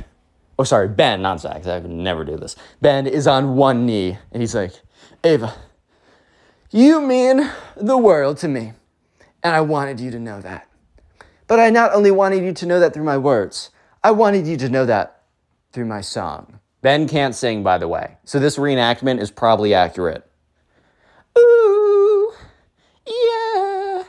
oh, 0.59 0.63
sorry, 0.63 0.87
Ben, 0.87 1.21
not 1.21 1.41
Zach. 1.41 1.63
Zach 1.63 1.81
would 1.81 1.91
never 1.91 2.23
do 2.23 2.37
this. 2.37 2.55
Ben 2.81 3.07
is 3.07 3.25
on 3.27 3.55
one 3.55 3.85
knee, 3.85 4.17
and 4.31 4.41
he's 4.41 4.53
like, 4.53 4.73
Ava, 5.23 5.53
you 6.71 7.01
mean 7.01 7.49
the 7.75 7.97
world 7.97 8.37
to 8.37 8.47
me, 8.47 8.73
and 9.43 9.55
I 9.55 9.61
wanted 9.61 9.99
you 9.99 10.11
to 10.11 10.19
know 10.19 10.41
that. 10.41 10.67
But 11.47 11.59
I 11.59 11.69
not 11.69 11.93
only 11.93 12.11
wanted 12.11 12.43
you 12.43 12.53
to 12.53 12.65
know 12.65 12.79
that 12.79 12.93
through 12.93 13.03
my 13.03 13.17
words, 13.17 13.71
I 14.03 14.11
wanted 14.11 14.45
you 14.45 14.57
to 14.57 14.69
know 14.69 14.85
that 14.85 15.23
through 15.71 15.85
my 15.85 16.01
song. 16.01 16.59
Ben 16.81 17.07
can't 17.07 17.33
sing, 17.33 17.63
by 17.63 17.79
the 17.79 17.87
way, 17.87 18.17
so 18.23 18.39
this 18.39 18.57
reenactment 18.57 19.19
is 19.19 19.31
probably 19.31 19.73
accurate. 19.73 20.29
Ooh, 21.37 22.33
yeah, 23.07 24.03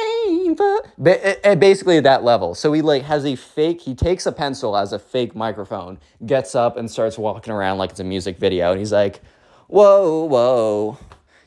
Ava. 0.00 0.78
Ba- 1.00 1.46
eh, 1.46 1.54
basically 1.54 1.96
at 1.96 2.04
that 2.04 2.22
level. 2.22 2.54
So 2.54 2.72
he 2.74 2.82
like 2.82 3.04
has 3.04 3.24
a 3.24 3.34
fake. 3.34 3.80
He 3.80 3.94
takes 3.94 4.26
a 4.26 4.32
pencil 4.32 4.76
as 4.76 4.92
a 4.92 4.98
fake 4.98 5.34
microphone, 5.34 5.98
gets 6.26 6.54
up 6.54 6.76
and 6.76 6.90
starts 6.90 7.16
walking 7.16 7.54
around 7.54 7.78
like 7.78 7.90
it's 7.90 8.00
a 8.00 8.04
music 8.04 8.36
video, 8.36 8.70
and 8.70 8.78
he's 8.78 8.92
like, 8.92 9.20
"Whoa, 9.66 10.24
whoa, 10.24 10.98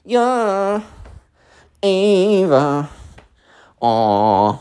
yeah, 0.04 0.82
Ava, 1.84 2.90
aw." 3.80 4.60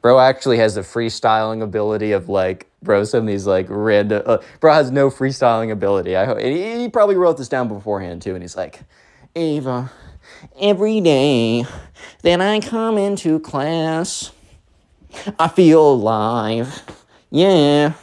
Bro 0.00 0.20
actually 0.20 0.58
has 0.58 0.76
the 0.76 0.80
freestyling 0.80 1.60
ability 1.62 2.12
of 2.12 2.28
like, 2.28 2.70
bro, 2.82 3.04
some 3.04 3.20
of 3.20 3.26
these 3.26 3.46
like 3.46 3.66
random, 3.68 4.22
uh, 4.24 4.38
bro 4.60 4.72
has 4.72 4.90
no 4.90 5.10
freestyling 5.10 5.70
ability. 5.72 6.16
I 6.16 6.24
hope, 6.24 6.38
he, 6.38 6.78
he 6.78 6.88
probably 6.88 7.16
wrote 7.16 7.36
this 7.36 7.48
down 7.48 7.68
beforehand 7.68 8.22
too, 8.22 8.34
and 8.34 8.42
he's 8.42 8.56
like, 8.56 8.80
Ava, 9.36 9.90
every 10.60 11.00
day 11.00 11.64
that 12.22 12.40
I 12.40 12.60
come 12.60 12.98
into 12.98 13.38
class, 13.40 14.32
I 15.38 15.48
feel 15.48 15.92
alive. 15.92 16.82
Yeah. 17.30 17.94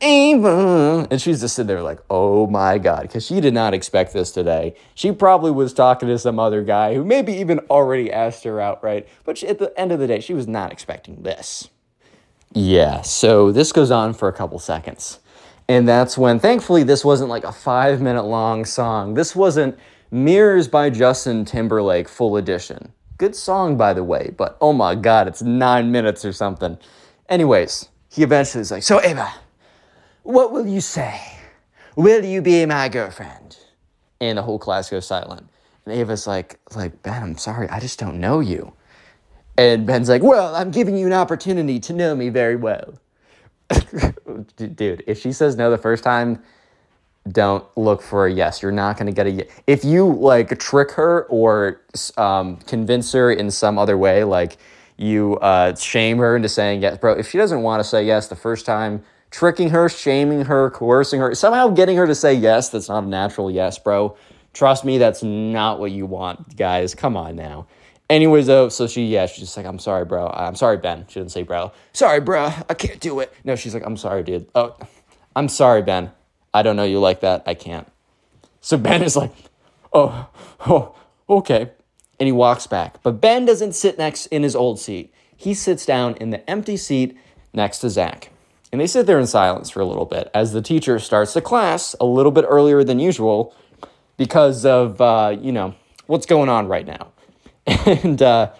Ava. 0.00 1.06
And 1.10 1.20
she's 1.20 1.40
just 1.40 1.56
sitting 1.56 1.68
there 1.68 1.82
like, 1.82 2.00
oh 2.10 2.46
my 2.46 2.78
God, 2.78 3.02
because 3.02 3.26
she 3.26 3.40
did 3.40 3.54
not 3.54 3.74
expect 3.74 4.12
this 4.12 4.30
today. 4.30 4.74
She 4.94 5.12
probably 5.12 5.50
was 5.50 5.72
talking 5.72 6.08
to 6.08 6.18
some 6.18 6.38
other 6.38 6.62
guy 6.62 6.94
who 6.94 7.04
maybe 7.04 7.32
even 7.34 7.60
already 7.70 8.12
asked 8.12 8.44
her 8.44 8.60
out, 8.60 8.82
right? 8.82 9.08
But 9.24 9.38
she, 9.38 9.46
at 9.48 9.58
the 9.58 9.78
end 9.78 9.92
of 9.92 9.98
the 9.98 10.06
day, 10.06 10.20
she 10.20 10.34
was 10.34 10.46
not 10.46 10.72
expecting 10.72 11.22
this. 11.22 11.68
Yeah, 12.52 13.02
so 13.02 13.50
this 13.50 13.72
goes 13.72 13.90
on 13.90 14.14
for 14.14 14.28
a 14.28 14.32
couple 14.32 14.58
seconds. 14.58 15.18
And 15.68 15.88
that's 15.88 16.16
when, 16.18 16.38
thankfully, 16.38 16.82
this 16.82 17.04
wasn't 17.04 17.30
like 17.30 17.44
a 17.44 17.52
five 17.52 18.00
minute 18.00 18.24
long 18.24 18.64
song. 18.64 19.14
This 19.14 19.34
wasn't 19.34 19.78
Mirrors 20.14 20.68
by 20.68 20.90
Justin 20.90 21.44
Timberlake 21.44 22.08
full 22.08 22.36
edition. 22.36 22.92
Good 23.18 23.34
song, 23.34 23.76
by 23.76 23.92
the 23.92 24.04
way, 24.04 24.32
but 24.36 24.56
oh 24.60 24.72
my 24.72 24.94
God, 24.94 25.26
it's 25.26 25.42
nine 25.42 25.90
minutes 25.90 26.24
or 26.24 26.32
something. 26.32 26.78
Anyways, 27.28 27.88
he 28.10 28.22
eventually 28.22 28.60
is 28.60 28.70
like, 28.70 28.84
So, 28.84 29.02
Ava, 29.02 29.34
what 30.22 30.52
will 30.52 30.68
you 30.68 30.80
say? 30.80 31.20
Will 31.96 32.24
you 32.24 32.42
be 32.42 32.64
my 32.64 32.88
girlfriend? 32.88 33.58
And 34.20 34.38
the 34.38 34.42
whole 34.42 34.60
class 34.60 34.88
goes 34.88 35.04
silent. 35.04 35.48
And 35.84 35.92
Ava's 35.92 36.28
like, 36.28 36.60
like, 36.76 37.02
Ben, 37.02 37.20
I'm 37.20 37.36
sorry, 37.36 37.68
I 37.68 37.80
just 37.80 37.98
don't 37.98 38.20
know 38.20 38.38
you. 38.38 38.72
And 39.58 39.84
Ben's 39.84 40.08
like, 40.08 40.22
Well, 40.22 40.54
I'm 40.54 40.70
giving 40.70 40.96
you 40.96 41.06
an 41.08 41.12
opportunity 41.12 41.80
to 41.80 41.92
know 41.92 42.14
me 42.14 42.28
very 42.28 42.54
well. 42.54 43.00
Dude, 44.56 45.02
if 45.08 45.20
she 45.20 45.32
says 45.32 45.56
no 45.56 45.72
the 45.72 45.78
first 45.78 46.04
time, 46.04 46.40
don't 47.28 47.64
look 47.76 48.02
for 48.02 48.26
a 48.26 48.32
yes. 48.32 48.62
You're 48.62 48.72
not 48.72 48.96
going 48.96 49.06
to 49.06 49.12
get 49.12 49.26
a 49.26 49.30
yes. 49.30 49.48
If 49.66 49.84
you 49.84 50.12
like 50.12 50.58
trick 50.58 50.90
her 50.92 51.24
or 51.24 51.80
um, 52.16 52.56
convince 52.66 53.12
her 53.12 53.32
in 53.32 53.50
some 53.50 53.78
other 53.78 53.96
way, 53.96 54.24
like 54.24 54.58
you 54.96 55.36
uh, 55.38 55.74
shame 55.74 56.18
her 56.18 56.36
into 56.36 56.48
saying 56.48 56.82
yes, 56.82 56.98
bro, 56.98 57.12
if 57.12 57.30
she 57.30 57.38
doesn't 57.38 57.62
want 57.62 57.82
to 57.82 57.88
say 57.88 58.04
yes 58.04 58.28
the 58.28 58.36
first 58.36 58.66
time, 58.66 59.02
tricking 59.30 59.70
her, 59.70 59.88
shaming 59.88 60.44
her, 60.44 60.70
coercing 60.70 61.20
her, 61.20 61.34
somehow 61.34 61.68
getting 61.68 61.96
her 61.96 62.06
to 62.06 62.14
say 62.14 62.34
yes 62.34 62.68
that's 62.68 62.88
not 62.88 63.04
a 63.04 63.06
natural 63.06 63.50
yes, 63.50 63.78
bro. 63.78 64.16
Trust 64.52 64.84
me, 64.84 64.98
that's 64.98 65.22
not 65.22 65.80
what 65.80 65.90
you 65.90 66.06
want, 66.06 66.56
guys. 66.56 66.94
Come 66.94 67.16
on 67.16 67.34
now. 67.34 67.66
Anyways, 68.08 68.46
though, 68.46 68.68
so 68.68 68.86
she, 68.86 69.06
yeah, 69.06 69.26
she's 69.26 69.40
just 69.40 69.56
like, 69.56 69.66
I'm 69.66 69.78
sorry, 69.78 70.04
bro. 70.04 70.28
I'm 70.28 70.54
sorry, 70.54 70.76
Ben. 70.76 71.06
She 71.08 71.18
didn't 71.18 71.32
say 71.32 71.42
bro. 71.42 71.72
Sorry, 71.92 72.20
bro. 72.20 72.52
I 72.68 72.74
can't 72.74 73.00
do 73.00 73.18
it. 73.20 73.32
No, 73.44 73.56
she's 73.56 73.74
like, 73.74 73.84
I'm 73.84 73.96
sorry, 73.96 74.22
dude. 74.22 74.46
Oh, 74.54 74.76
I'm 75.34 75.48
sorry, 75.48 75.82
Ben. 75.82 76.12
I 76.54 76.62
don't 76.62 76.76
know 76.76 76.84
you 76.84 77.00
like 77.00 77.20
that. 77.20 77.42
I 77.46 77.54
can't. 77.54 77.86
So 78.60 78.78
Ben 78.78 79.02
is 79.02 79.16
like, 79.16 79.32
oh, 79.92 80.28
oh, 80.66 80.94
okay. 81.28 81.72
And 82.18 82.26
he 82.26 82.32
walks 82.32 82.68
back. 82.68 83.02
But 83.02 83.20
Ben 83.20 83.44
doesn't 83.44 83.74
sit 83.74 83.98
next 83.98 84.26
in 84.26 84.44
his 84.44 84.54
old 84.54 84.78
seat. 84.78 85.12
He 85.36 85.52
sits 85.52 85.84
down 85.84 86.14
in 86.14 86.30
the 86.30 86.48
empty 86.48 86.76
seat 86.76 87.18
next 87.52 87.80
to 87.80 87.90
Zach. 87.90 88.30
And 88.70 88.80
they 88.80 88.86
sit 88.86 89.06
there 89.06 89.18
in 89.18 89.26
silence 89.26 89.68
for 89.68 89.80
a 89.80 89.84
little 89.84 90.06
bit 90.06 90.30
as 90.32 90.52
the 90.52 90.62
teacher 90.62 90.98
starts 90.98 91.34
the 91.34 91.42
class 91.42 91.94
a 92.00 92.06
little 92.06 92.32
bit 92.32 92.44
earlier 92.48 92.84
than 92.84 92.98
usual 92.98 93.54
because 94.16 94.64
of, 94.64 95.00
uh, 95.00 95.36
you 95.38 95.52
know, 95.52 95.74
what's 96.06 96.26
going 96.26 96.48
on 96.48 96.68
right 96.68 96.86
now. 96.86 97.12
and 97.66 98.22
uh, 98.22 98.52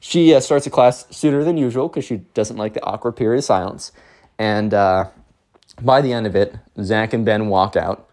she 0.00 0.34
uh, 0.34 0.40
starts 0.40 0.64
the 0.64 0.70
class 0.70 1.06
sooner 1.10 1.44
than 1.44 1.56
usual 1.56 1.88
because 1.88 2.04
she 2.04 2.18
doesn't 2.34 2.56
like 2.56 2.74
the 2.74 2.82
awkward 2.84 3.12
period 3.12 3.38
of 3.38 3.44
silence. 3.44 3.92
And 4.38 4.74
uh, 4.74 5.10
by 5.84 6.00
the 6.00 6.12
end 6.12 6.26
of 6.26 6.36
it, 6.36 6.54
Zach 6.82 7.12
and 7.12 7.24
Ben 7.24 7.48
walk 7.48 7.76
out. 7.76 8.08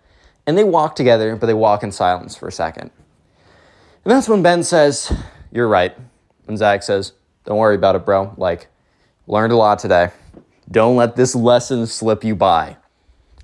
And 0.46 0.58
they 0.58 0.64
walk 0.64 0.96
together, 0.96 1.36
but 1.36 1.48
they 1.48 1.54
walk 1.54 1.84
in 1.84 1.92
silence 1.92 2.36
for 2.36 2.48
a 2.48 2.52
second. 2.52 2.92
And 4.04 4.12
that's 4.12 4.28
when 4.28 4.42
Ben 4.42 4.64
says, 4.64 5.12
You're 5.52 5.68
right. 5.68 5.96
And 6.48 6.58
Zach 6.58 6.84
says, 6.84 7.14
Don't 7.46 7.58
worry 7.58 7.76
about 7.76 7.96
it, 7.96 8.06
bro. 8.06 8.34
Like, 8.38 8.68
learned 9.28 9.54
a 9.54 9.56
lot 9.56 9.80
today. 9.80 10.10
Don't 10.72 10.96
let 10.96 11.16
this 11.16 11.36
lesson 11.36 11.86
slip 11.86 12.24
you 12.24 12.36
by. 12.36 12.78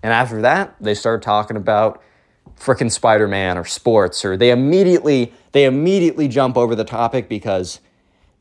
And 0.02 0.14
after 0.14 0.42
that, 0.42 0.76
they 0.80 0.94
start 0.94 1.22
talking 1.22 1.58
about 1.58 2.02
frickin' 2.60 2.92
Spider-Man 2.92 3.58
or 3.58 3.66
sports, 3.66 4.24
or 4.24 4.38
they 4.38 4.52
immediately 4.52 5.34
they 5.52 5.66
immediately 5.66 6.28
jump 6.28 6.58
over 6.58 6.76
the 6.76 6.84
topic 6.84 7.30
because 7.30 7.80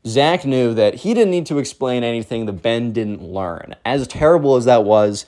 Zach 0.05 0.45
knew 0.45 0.73
that 0.73 0.95
he 0.95 1.13
didn't 1.13 1.31
need 1.31 1.45
to 1.47 1.57
explain 1.57 2.03
anything 2.03 2.45
that 2.45 2.53
Ben 2.61 2.91
didn't 2.91 3.23
learn. 3.23 3.75
As 3.85 4.07
terrible 4.07 4.55
as 4.55 4.65
that 4.65 4.83
was, 4.83 5.25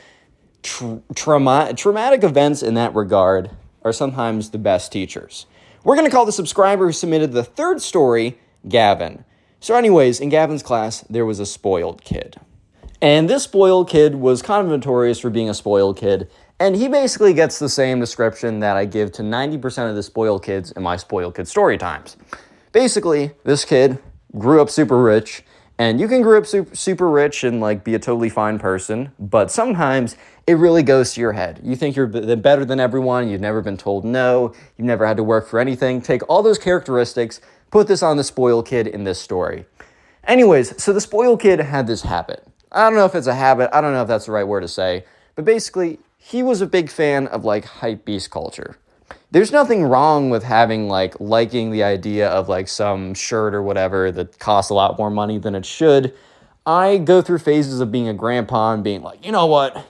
tra- 0.63 1.01
trauma- 1.15 1.73
traumatic 1.75 2.23
events 2.23 2.61
in 2.61 2.73
that 2.75 2.93
regard 2.95 3.51
are 3.83 3.93
sometimes 3.93 4.49
the 4.49 4.57
best 4.57 4.91
teachers. 4.91 5.45
We're 5.83 5.95
going 5.95 6.09
to 6.09 6.11
call 6.11 6.25
the 6.25 6.31
subscriber 6.31 6.87
who 6.87 6.91
submitted 6.91 7.31
the 7.31 7.43
third 7.43 7.81
story 7.81 8.37
Gavin. 8.67 9.23
So, 9.59 9.75
anyways, 9.75 10.19
in 10.19 10.29
Gavin's 10.29 10.63
class, 10.63 11.01
there 11.09 11.25
was 11.25 11.39
a 11.39 11.45
spoiled 11.45 12.03
kid. 12.03 12.39
And 13.01 13.29
this 13.29 13.43
spoiled 13.43 13.89
kid 13.89 14.15
was 14.15 14.41
kind 14.41 14.65
of 14.65 14.71
notorious 14.71 15.19
for 15.19 15.29
being 15.29 15.49
a 15.49 15.53
spoiled 15.53 15.97
kid. 15.97 16.29
And 16.59 16.75
he 16.75 16.87
basically 16.87 17.33
gets 17.33 17.59
the 17.59 17.69
same 17.69 17.99
description 17.99 18.59
that 18.59 18.75
I 18.75 18.85
give 18.85 19.11
to 19.13 19.21
90% 19.21 19.89
of 19.89 19.95
the 19.95 20.03
spoiled 20.03 20.43
kids 20.43 20.71
in 20.71 20.81
my 20.81 20.97
spoiled 20.97 21.35
kid 21.35 21.47
story 21.47 21.77
times. 21.77 22.17
Basically, 22.71 23.31
this 23.43 23.63
kid 23.63 23.99
grew 24.37 24.61
up 24.61 24.69
super 24.69 25.01
rich, 25.01 25.43
and 25.77 25.99
you 25.99 26.07
can 26.07 26.21
grow 26.21 26.39
up 26.39 26.47
super, 26.47 26.75
super 26.75 27.09
rich 27.09 27.43
and 27.43 27.61
like 27.61 27.83
be 27.83 27.93
a 27.93 27.99
totally 27.99 28.29
fine 28.29 28.57
person, 28.57 29.11
but 29.19 29.51
sometimes 29.51 30.15
it 30.47 30.53
really 30.53 30.81
goes 30.81 31.13
to 31.13 31.21
your 31.21 31.33
head. 31.33 31.59
You 31.61 31.75
think 31.75 31.97
you're 31.97 32.07
better 32.07 32.63
than 32.63 32.79
everyone, 32.79 33.27
you've 33.27 33.41
never 33.41 33.61
been 33.61 33.75
told 33.75 34.05
no, 34.05 34.53
you've 34.77 34.87
never 34.87 35.05
had 35.05 35.17
to 35.17 35.23
work 35.23 35.47
for 35.47 35.59
anything. 35.59 36.01
Take 36.01 36.27
all 36.29 36.41
those 36.41 36.57
characteristics, 36.57 37.41
put 37.69 37.87
this 37.87 38.01
on 38.01 38.15
the 38.15 38.23
spoiled 38.23 38.65
kid 38.65 38.87
in 38.87 39.03
this 39.03 39.19
story. 39.19 39.65
Anyways, 40.23 40.81
so 40.81 40.93
the 40.93 41.01
spoiled 41.01 41.41
kid 41.41 41.59
had 41.59 41.85
this 41.85 42.01
habit. 42.01 42.47
I 42.71 42.89
don't 42.89 42.97
know 42.97 43.05
if 43.05 43.13
it's 43.13 43.27
a 43.27 43.35
habit, 43.35 43.69
I 43.73 43.81
don't 43.81 43.93
know 43.93 44.01
if 44.01 44.07
that's 44.07 44.25
the 44.25 44.31
right 44.31 44.47
word 44.47 44.61
to 44.61 44.67
say, 44.69 45.03
but 45.35 45.43
basically, 45.45 45.99
he 46.17 46.43
was 46.43 46.61
a 46.61 46.65
big 46.65 46.89
fan 46.89 47.27
of 47.27 47.45
like 47.45 47.65
hype 47.65 48.05
beast 48.05 48.31
culture. 48.31 48.77
There's 49.31 49.51
nothing 49.51 49.83
wrong 49.83 50.29
with 50.29 50.43
having 50.43 50.87
like 50.87 51.19
liking 51.19 51.71
the 51.71 51.83
idea 51.83 52.29
of 52.29 52.47
like 52.47 52.69
some 52.69 53.13
shirt 53.13 53.53
or 53.53 53.61
whatever 53.61 54.11
that 54.13 54.39
costs 54.39 54.69
a 54.69 54.73
lot 54.73 54.97
more 54.97 55.09
money 55.09 55.37
than 55.37 55.55
it 55.55 55.65
should. 55.65 56.13
I 56.65 56.97
go 56.97 57.21
through 57.21 57.39
phases 57.39 57.79
of 57.79 57.91
being 57.91 58.07
a 58.07 58.13
grandpa 58.13 58.73
and 58.73 58.83
being 58.83 59.01
like, 59.01 59.25
you 59.25 59.31
know 59.31 59.45
what? 59.45 59.85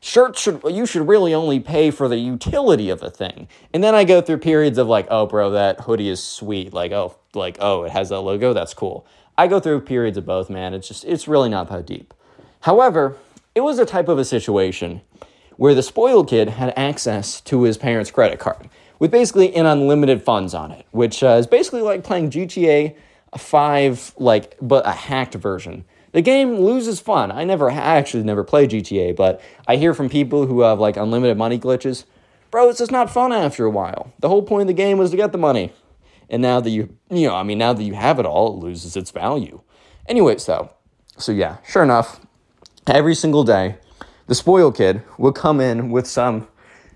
Shirts 0.00 0.40
should 0.40 0.60
you 0.64 0.86
should 0.86 1.08
really 1.08 1.34
only 1.34 1.58
pay 1.58 1.90
for 1.90 2.08
the 2.08 2.18
utility 2.18 2.90
of 2.90 3.02
a 3.02 3.10
thing. 3.10 3.48
And 3.72 3.82
then 3.82 3.94
I 3.94 4.04
go 4.04 4.20
through 4.20 4.38
periods 4.38 4.78
of 4.78 4.86
like, 4.86 5.06
oh 5.10 5.26
bro, 5.26 5.50
that 5.50 5.80
hoodie 5.80 6.08
is 6.08 6.22
sweet. 6.22 6.72
Like, 6.72 6.92
oh, 6.92 7.16
like, 7.34 7.56
oh, 7.60 7.84
it 7.84 7.92
has 7.92 8.10
that 8.10 8.20
logo, 8.20 8.52
that's 8.52 8.74
cool. 8.74 9.06
I 9.38 9.46
go 9.46 9.60
through 9.60 9.80
periods 9.82 10.16
of 10.16 10.26
both, 10.26 10.48
man. 10.48 10.74
It's 10.74 10.88
just 10.88 11.04
it's 11.04 11.26
really 11.26 11.48
not 11.48 11.68
that 11.68 11.86
deep. 11.86 12.14
However, 12.60 13.16
it 13.54 13.60
was 13.60 13.78
a 13.78 13.86
type 13.86 14.08
of 14.08 14.18
a 14.18 14.24
situation 14.24 15.00
where 15.56 15.74
the 15.74 15.82
spoiled 15.82 16.28
kid 16.28 16.50
had 16.50 16.72
access 16.76 17.40
to 17.42 17.62
his 17.62 17.76
parents' 17.78 18.10
credit 18.10 18.38
card 18.38 18.68
with 18.98 19.10
basically 19.10 19.54
an 19.54 19.66
unlimited 19.66 20.22
funds 20.22 20.54
on 20.54 20.72
it, 20.72 20.86
which 20.90 21.22
uh, 21.22 21.36
is 21.38 21.46
basically 21.46 21.82
like 21.82 22.04
playing 22.04 22.30
GTA 22.30 22.94
5, 23.36 24.14
like, 24.18 24.56
but 24.60 24.86
a 24.86 24.92
hacked 24.92 25.34
version. 25.34 25.84
The 26.16 26.22
game 26.22 26.54
loses 26.54 26.98
fun. 26.98 27.30
I 27.30 27.44
never, 27.44 27.70
I 27.70 27.74
actually 27.74 28.22
never 28.22 28.42
played 28.42 28.70
GTA, 28.70 29.14
but 29.14 29.38
I 29.68 29.76
hear 29.76 29.92
from 29.92 30.08
people 30.08 30.46
who 30.46 30.62
have 30.62 30.78
like 30.78 30.96
unlimited 30.96 31.36
money 31.36 31.58
glitches. 31.58 32.04
Bro, 32.50 32.70
it's 32.70 32.78
just 32.78 32.90
not 32.90 33.10
fun 33.10 33.34
after 33.34 33.66
a 33.66 33.70
while. 33.70 34.14
The 34.20 34.30
whole 34.30 34.40
point 34.40 34.62
of 34.62 34.68
the 34.68 34.72
game 34.72 34.96
was 34.96 35.10
to 35.10 35.18
get 35.18 35.32
the 35.32 35.36
money. 35.36 35.74
And 36.30 36.40
now 36.40 36.60
that 36.60 36.70
you, 36.70 36.96
you 37.10 37.28
know, 37.28 37.34
I 37.34 37.42
mean, 37.42 37.58
now 37.58 37.74
that 37.74 37.82
you 37.82 37.92
have 37.92 38.18
it 38.18 38.24
all, 38.24 38.54
it 38.56 38.64
loses 38.64 38.96
its 38.96 39.10
value. 39.10 39.60
Anyway, 40.08 40.38
so, 40.38 40.70
so 41.18 41.32
yeah, 41.32 41.58
sure 41.68 41.82
enough, 41.82 42.18
every 42.86 43.14
single 43.14 43.44
day, 43.44 43.76
the 44.26 44.34
spoiled 44.34 44.74
kid 44.74 45.02
would 45.18 45.34
come 45.34 45.60
in 45.60 45.90
with 45.90 46.06
some 46.06 46.48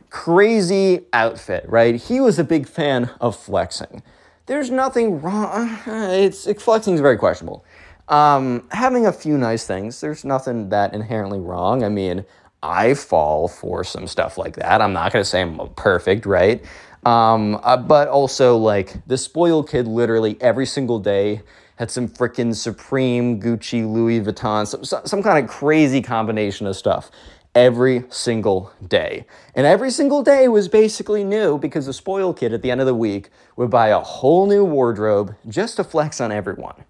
crazy 0.09 1.05
outfit, 1.13 1.67
right? 1.69 1.97
He 1.97 2.21
was 2.21 2.39
a 2.39 2.45
big 2.45 2.67
fan 2.67 3.11
of 3.21 3.37
flexing. 3.37 4.03
There's 4.47 4.71
nothing 4.71 5.21
wrong. 5.21 5.79
It's 5.87 6.51
flexing 6.61 6.95
is 6.95 7.03
very 7.03 7.19
questionable. 7.19 7.67
Um, 8.11 8.67
having 8.73 9.07
a 9.07 9.13
few 9.13 9.39
nice 9.39 9.67
things, 9.67 10.01
there's 10.01 10.25
nothing 10.25 10.69
that 10.71 10.93
inherently 10.93 11.39
wrong. 11.39 11.85
I 11.85 11.89
mean, 11.89 12.25
I 12.63 12.95
fall 12.95 13.49
for 13.49 13.85
some 13.85 14.07
stuff 14.07 14.37
like 14.37 14.57
that. 14.57 14.83
I'm 14.83 14.93
not 14.93 15.13
gonna 15.13 15.25
say 15.25 15.43
I'm 15.43 15.59
perfect, 15.77 16.27
right? 16.27 16.63
Um, 17.07 17.59
uh, 17.63 17.77
but 17.77 18.09
also 18.09 18.57
like 18.57 19.07
the 19.07 19.17
spoiled 19.17 19.71
kid, 19.71 19.87
literally 19.87 20.37
every 20.41 20.67
single 20.67 20.99
day 20.99 21.41
had 21.77 21.91
some 21.91 22.09
freaking 22.09 22.55
Supreme, 22.55 23.41
Gucci, 23.41 23.91
Louis 23.91 24.21
Vuitton, 24.21 24.67
some, 24.67 24.85
some, 24.85 25.07
some 25.07 25.23
kind 25.23 25.43
of 25.43 25.51
crazy 25.51 26.03
combination 26.03 26.67
of 26.67 26.77
stuff 26.77 27.11
every 27.55 28.05
single 28.11 28.73
day. 28.87 29.25
And 29.55 29.67
every 29.67 29.91
single 29.91 30.23
day 30.23 30.49
was 30.49 30.69
basically 30.69 31.25
new 31.25 31.59
because 31.59 31.87
the 31.87 31.95
spoiled 31.95 32.39
kid 32.39 32.53
at 32.53 32.61
the 32.61 32.71
end 32.71 32.81
of 32.81 32.87
the 32.87 32.95
week 32.95 33.31
would 33.57 33.71
buy 33.71 33.89
a 33.89 34.01
whole 34.01 34.47
new 34.47 34.65
wardrobe 34.65 35.35
just 35.49 35.77
to 35.77 35.85
flex 35.85 36.21
on 36.21 36.33
everyone. 36.33 36.85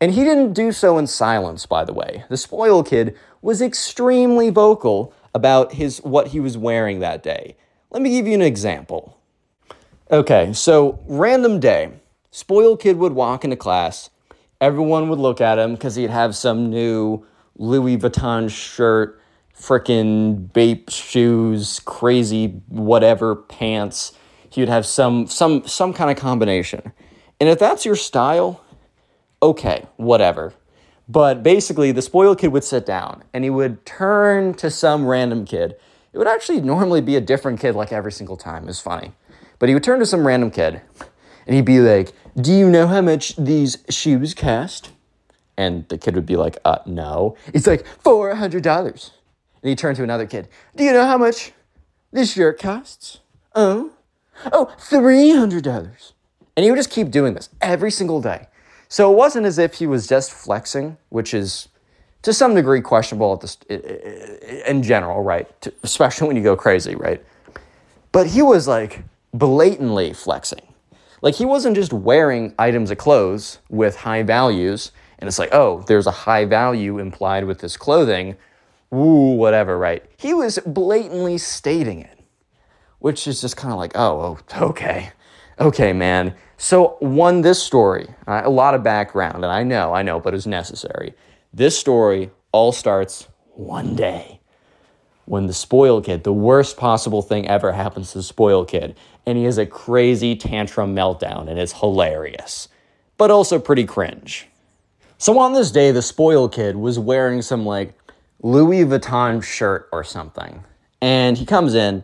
And 0.00 0.12
he 0.12 0.24
didn't 0.24 0.54
do 0.54 0.72
so 0.72 0.96
in 0.98 1.06
silence, 1.06 1.66
by 1.66 1.84
the 1.84 1.92
way. 1.92 2.24
The 2.28 2.36
spoiled 2.36 2.88
kid 2.88 3.16
was 3.42 3.60
extremely 3.60 4.50
vocal 4.50 5.12
about 5.34 5.74
his 5.74 5.98
what 5.98 6.28
he 6.28 6.40
was 6.40 6.56
wearing 6.56 7.00
that 7.00 7.22
day. 7.22 7.56
Let 7.90 8.02
me 8.02 8.10
give 8.10 8.26
you 8.26 8.34
an 8.34 8.42
example. 8.42 9.18
Okay, 10.10 10.52
so 10.52 11.00
random 11.06 11.60
day. 11.60 11.92
Spoiled 12.30 12.80
kid 12.80 12.96
would 12.96 13.12
walk 13.12 13.44
into 13.44 13.56
class 13.56 14.10
everyone 14.60 15.08
would 15.08 15.18
look 15.18 15.40
at 15.40 15.58
him 15.58 15.74
because 15.74 15.94
he'd 15.94 16.10
have 16.10 16.36
some 16.36 16.70
new 16.70 17.24
Louis 17.56 17.96
Vuitton 17.96 18.50
shirt, 18.50 19.20
freaking 19.58 20.52
Bape 20.52 20.90
shoes, 20.90 21.80
crazy 21.80 22.48
whatever 22.68 23.36
pants. 23.36 24.12
He 24.50 24.60
would 24.60 24.68
have 24.68 24.86
some 24.86 25.26
some 25.26 25.66
some 25.66 25.92
kind 25.92 26.10
of 26.10 26.16
combination. 26.16 26.92
And 27.38 27.48
if 27.48 27.58
that's 27.58 27.84
your 27.84 27.96
style, 27.96 28.62
okay, 29.42 29.86
whatever. 29.96 30.54
But 31.08 31.42
basically, 31.42 31.92
the 31.92 32.02
spoiled 32.02 32.38
kid 32.38 32.48
would 32.48 32.64
sit 32.64 32.86
down 32.86 33.24
and 33.34 33.42
he 33.42 33.50
would 33.50 33.84
turn 33.84 34.54
to 34.54 34.70
some 34.70 35.06
random 35.06 35.44
kid. 35.44 35.74
It 36.12 36.18
would 36.18 36.28
actually 36.28 36.60
normally 36.60 37.00
be 37.00 37.16
a 37.16 37.20
different 37.20 37.60
kid 37.60 37.74
like 37.74 37.92
every 37.92 38.12
single 38.12 38.36
time. 38.36 38.68
It's 38.68 38.80
funny. 38.80 39.12
But 39.58 39.68
he 39.68 39.74
would 39.74 39.84
turn 39.84 39.98
to 39.98 40.06
some 40.06 40.26
random 40.26 40.50
kid 40.50 40.80
and 41.46 41.56
he'd 41.56 41.64
be 41.64 41.80
like, 41.80 42.12
Do 42.40 42.52
you 42.52 42.70
know 42.70 42.86
how 42.86 43.00
much 43.00 43.34
these 43.36 43.78
shoes 43.88 44.34
cost? 44.34 44.92
And 45.56 45.86
the 45.88 45.98
kid 45.98 46.14
would 46.14 46.26
be 46.26 46.36
like, 46.36 46.56
uh, 46.64 46.78
no. 46.86 47.36
It's 47.52 47.66
like 47.66 47.84
$400. 48.02 49.10
And 49.62 49.68
he'd 49.68 49.78
turn 49.78 49.94
to 49.96 50.02
another 50.02 50.26
kid, 50.26 50.48
Do 50.76 50.84
you 50.84 50.92
know 50.92 51.04
how 51.04 51.18
much 51.18 51.52
this 52.12 52.32
shirt 52.32 52.58
costs? 52.58 53.18
Oh, 53.54 53.92
oh, 54.52 54.74
$300. 54.78 56.12
And 56.56 56.64
he 56.64 56.70
would 56.70 56.76
just 56.76 56.90
keep 56.90 57.10
doing 57.10 57.34
this 57.34 57.48
every 57.60 57.90
single 57.90 58.20
day. 58.20 58.46
So 58.90 59.10
it 59.10 59.16
wasn't 59.16 59.46
as 59.46 59.56
if 59.58 59.74
he 59.74 59.86
was 59.86 60.08
just 60.08 60.32
flexing, 60.32 60.96
which 61.10 61.32
is 61.32 61.68
to 62.22 62.32
some 62.32 62.56
degree 62.56 62.80
questionable 62.80 63.40
in 63.68 64.82
general, 64.82 65.22
right? 65.22 65.48
Especially 65.84 66.26
when 66.26 66.36
you 66.36 66.42
go 66.42 66.56
crazy, 66.56 66.96
right? 66.96 67.24
But 68.10 68.26
he 68.26 68.42
was 68.42 68.66
like 68.66 69.04
blatantly 69.32 70.12
flexing. 70.12 70.62
Like 71.22 71.36
he 71.36 71.44
wasn't 71.44 71.76
just 71.76 71.92
wearing 71.92 72.52
items 72.58 72.90
of 72.90 72.98
clothes 72.98 73.60
with 73.68 73.94
high 73.94 74.24
values, 74.24 74.90
and 75.20 75.28
it's 75.28 75.38
like, 75.38 75.54
oh, 75.54 75.84
there's 75.86 76.08
a 76.08 76.10
high 76.10 76.44
value 76.44 76.98
implied 76.98 77.44
with 77.44 77.60
this 77.60 77.76
clothing. 77.76 78.36
Ooh, 78.92 79.36
whatever, 79.36 79.78
right? 79.78 80.04
He 80.16 80.34
was 80.34 80.58
blatantly 80.66 81.38
stating 81.38 82.00
it, 82.00 82.18
which 82.98 83.28
is 83.28 83.40
just 83.40 83.56
kind 83.56 83.72
of 83.72 83.78
like, 83.78 83.92
oh, 83.94 84.40
oh, 84.56 84.64
okay, 84.70 85.12
okay, 85.60 85.92
man. 85.92 86.34
So, 86.56 86.96
one, 87.00 87.40
this 87.40 87.62
story, 87.62 88.08
uh, 88.26 88.42
a 88.44 88.50
lot 88.50 88.74
of 88.74 88.82
background, 88.82 89.36
and 89.36 89.46
I 89.46 89.62
know, 89.62 89.94
I 89.94 90.02
know, 90.02 90.20
but 90.20 90.34
it's 90.34 90.46
necessary. 90.46 91.14
This 91.52 91.78
story 91.78 92.30
all 92.52 92.72
starts 92.72 93.28
one 93.54 93.94
day 93.96 94.40
when 95.30 95.46
the 95.46 95.54
spoiled 95.54 96.04
kid, 96.04 96.24
the 96.24 96.32
worst 96.32 96.76
possible 96.76 97.22
thing 97.22 97.46
ever 97.46 97.70
happens 97.70 98.10
to 98.10 98.18
the 98.18 98.22
spoiled 98.22 98.68
kid, 98.68 98.96
and 99.24 99.38
he 99.38 99.44
has 99.44 99.58
a 99.58 99.64
crazy 99.64 100.34
tantrum 100.34 100.94
meltdown, 100.94 101.48
and 101.48 101.56
it's 101.56 101.72
hilarious, 101.72 102.68
but 103.16 103.30
also 103.30 103.58
pretty 103.58 103.84
cringe. 103.84 104.48
So 105.18 105.38
on 105.38 105.52
this 105.52 105.70
day, 105.70 105.92
the 105.92 106.02
spoiled 106.02 106.52
kid 106.52 106.74
was 106.74 106.98
wearing 106.98 107.42
some 107.42 107.64
like 107.64 107.94
Louis 108.42 108.84
Vuitton 108.84 109.40
shirt 109.40 109.88
or 109.92 110.02
something, 110.02 110.64
and 111.00 111.38
he 111.38 111.46
comes 111.46 111.74
in. 111.74 112.02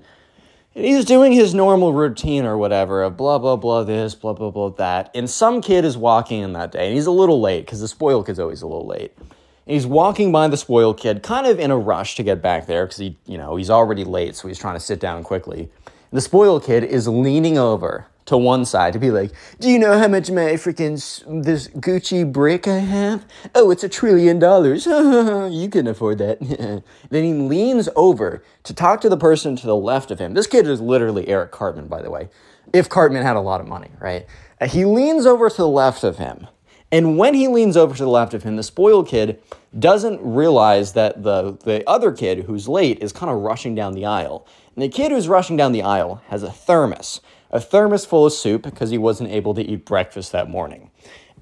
And 0.77 0.85
he's 0.85 1.07
doing 1.07 1.33
his 1.33 1.55
normal 1.55 1.95
routine 1.95 2.45
or 2.45 2.59
whatever 2.59 3.03
of 3.03 3.17
blah, 3.17 3.39
blah, 3.39 3.57
blah, 3.57 3.83
this, 3.83 4.15
blah, 4.15 4.35
blah, 4.35 4.51
blah, 4.51 4.69
that. 4.69 5.11
And 5.15 5.29
some 5.29 5.63
kid 5.63 5.87
is 5.87 5.97
walking 5.97 6.43
in 6.43 6.53
that 6.53 6.71
day, 6.71 6.89
and 6.89 6.95
he's 6.95 7.07
a 7.07 7.11
little 7.11 7.41
late 7.41 7.65
because 7.65 7.81
the 7.81 7.89
spoiled 7.89 8.27
kid's 8.27 8.39
always 8.39 8.61
a 8.61 8.67
little 8.67 8.87
late 8.87 9.15
And 9.17 9.25
he's 9.65 9.87
walking 9.87 10.33
by 10.33 10.49
the 10.49 10.57
spoiled 10.59 11.01
kid, 11.01 11.23
kind 11.23 11.47
of 11.47 11.59
in 11.59 11.71
a 11.71 11.79
rush 11.79 12.15
to 12.17 12.23
get 12.23 12.43
back 12.43 12.67
there 12.67 12.85
because 12.85 12.99
he, 12.99 13.17
you 13.25 13.39
know, 13.39 13.57
he's 13.57 13.71
already 13.71 14.05
late, 14.05 14.37
so 14.37 14.49
he's 14.49 14.59
trying 14.59 14.75
to 14.75 14.81
sit 14.81 15.01
down 15.01 15.25
quickly. 15.25 15.71
The 16.13 16.21
spoiled 16.21 16.65
kid 16.65 16.85
is 16.85 17.09
leaning 17.09 17.57
over 17.57 18.07
to 18.27 18.37
one 18.37 18.65
side 18.65 18.93
to 18.93 18.99
be 18.99 19.11
like, 19.11 19.33
"Do 19.59 19.71
you 19.71 19.79
know 19.79 19.99
how 19.99 20.09
much 20.09 20.31
my 20.31 20.53
freaking 20.53 21.43
this 21.43 21.69
Gucci 21.69 22.31
brick 22.31 22.69
I 22.69 22.79
have? 22.79 23.25
Oh, 23.55 23.71
it's 23.71 23.85
a 23.85 23.89
trillion 23.89 24.39
dollars. 24.39 24.87
you 24.87 25.69
can 25.71 25.87
afford 25.87 26.19
that." 26.19 26.41
then 27.11 27.25
he 27.25 27.33
leans 27.33 27.89
over 27.97 28.43
to 28.65 28.75
talk 28.75 29.01
to 29.01 29.09
the 29.09 29.17
person 29.17 29.57
to 29.57 29.67
the 29.67 29.77
left 29.77 30.11
of 30.11 30.19
him. 30.19 30.35
This 30.35 30.47
kid 30.47 30.67
is 30.67 30.81
literally 30.81 31.29
Eric 31.29 31.53
Cartman, 31.53 31.89
by 31.89 32.03
the 32.03 32.11
way. 32.11 32.29
If 32.73 32.89
Cartman 32.89 33.23
had 33.23 33.37
a 33.37 33.41
lot 33.41 33.61
of 33.61 33.67
money, 33.67 33.91
right? 34.01 34.27
Uh, 34.61 34.69
he 34.69 34.85
leans 34.85 35.25
over 35.25 35.49
to 35.49 35.57
the 35.57 35.69
left 35.69 36.05
of 36.05 36.19
him 36.19 36.49
and 36.93 37.19
when 37.19 37.35
he 37.35 37.49
leans 37.49 37.77
over 37.77 37.97
to 37.97 38.05
the 38.05 38.09
left 38.09 38.33
of 38.33 38.45
him, 38.45 38.57
the 38.57 38.63
spoiled 38.63 39.09
kid 39.09 39.43
doesn't 39.77 40.21
realize 40.23 40.93
that 40.93 41.23
the, 41.23 41.59
the 41.65 41.89
other 41.89 42.13
kid 42.13 42.45
who's 42.45 42.69
late 42.69 43.03
is 43.03 43.13
kind 43.13 43.31
of 43.31 43.39
rushing 43.39 43.75
down 43.75 43.93
the 43.93 44.07
aisle. 44.07 44.47
And 44.75 44.83
the 44.83 44.89
kid 44.89 45.11
who's 45.11 45.29
rushing 45.29 45.57
down 45.57 45.73
the 45.73 45.83
aisle 45.83 46.23
has 46.29 46.43
a 46.43 46.51
thermos, 46.53 47.21
a 47.51 47.61
thermos 47.61 48.05
full 48.05 48.27
of 48.27 48.33
soup 48.33 48.63
because 48.63 48.91
he 48.91 48.99
wasn't 48.99 49.31
able 49.31 49.55
to 49.55 49.63
eat 49.63 49.85
breakfast 49.85 50.33
that 50.33 50.49
morning. 50.49 50.91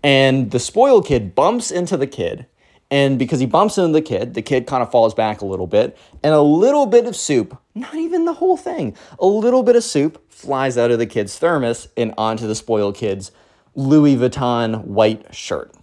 And 0.02 0.50
the 0.50 0.60
spoiled 0.60 1.06
kid 1.06 1.34
bumps 1.34 1.70
into 1.70 1.96
the 1.96 2.06
kid. 2.06 2.46
And 2.90 3.18
because 3.18 3.40
he 3.40 3.46
bumps 3.46 3.78
into 3.78 3.92
the 3.92 4.02
kid, 4.02 4.34
the 4.34 4.42
kid 4.42 4.66
kind 4.66 4.82
of 4.82 4.90
falls 4.90 5.14
back 5.14 5.40
a 5.40 5.46
little 5.46 5.66
bit. 5.66 5.96
And 6.22 6.34
a 6.34 6.42
little 6.42 6.86
bit 6.86 7.06
of 7.06 7.16
soup, 7.16 7.58
not 7.74 7.94
even 7.94 8.24
the 8.24 8.34
whole 8.34 8.56
thing, 8.56 8.96
a 9.18 9.26
little 9.26 9.62
bit 9.62 9.76
of 9.76 9.82
soup 9.82 10.30
flies 10.30 10.76
out 10.76 10.90
of 10.90 10.98
the 10.98 11.06
kid's 11.06 11.38
thermos 11.38 11.88
and 11.96 12.12
onto 12.18 12.46
the 12.46 12.54
spoiled 12.54 12.96
kid's 12.96 13.32
Louis 13.74 14.16
Vuitton 14.16 14.84
white 14.84 15.34
shirt. 15.34 15.74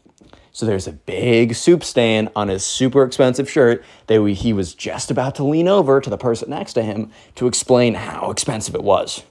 So 0.54 0.66
there's 0.66 0.88
a 0.88 0.94
big 0.94 1.56
soup 1.56 1.84
stain 1.84 2.30
on 2.36 2.50
his 2.50 2.66
super 2.66 3.04
expensive 3.04 3.50
shirt 3.50 3.84
that 4.08 4.22
we, 4.22 4.34
he 4.34 4.54
was 4.54 4.76
just 4.76 5.10
about 5.10 5.36
to 5.36 5.44
lean 5.44 5.68
over 5.68 6.02
to 6.02 6.10
the 6.10 6.18
person 6.18 6.50
next 6.50 6.74
to 6.74 6.84
him 6.84 7.10
to 7.36 7.48
explain 7.48 7.94
how 7.94 8.32
expensive 8.32 8.76
it 8.76 8.84
was. 8.84 9.24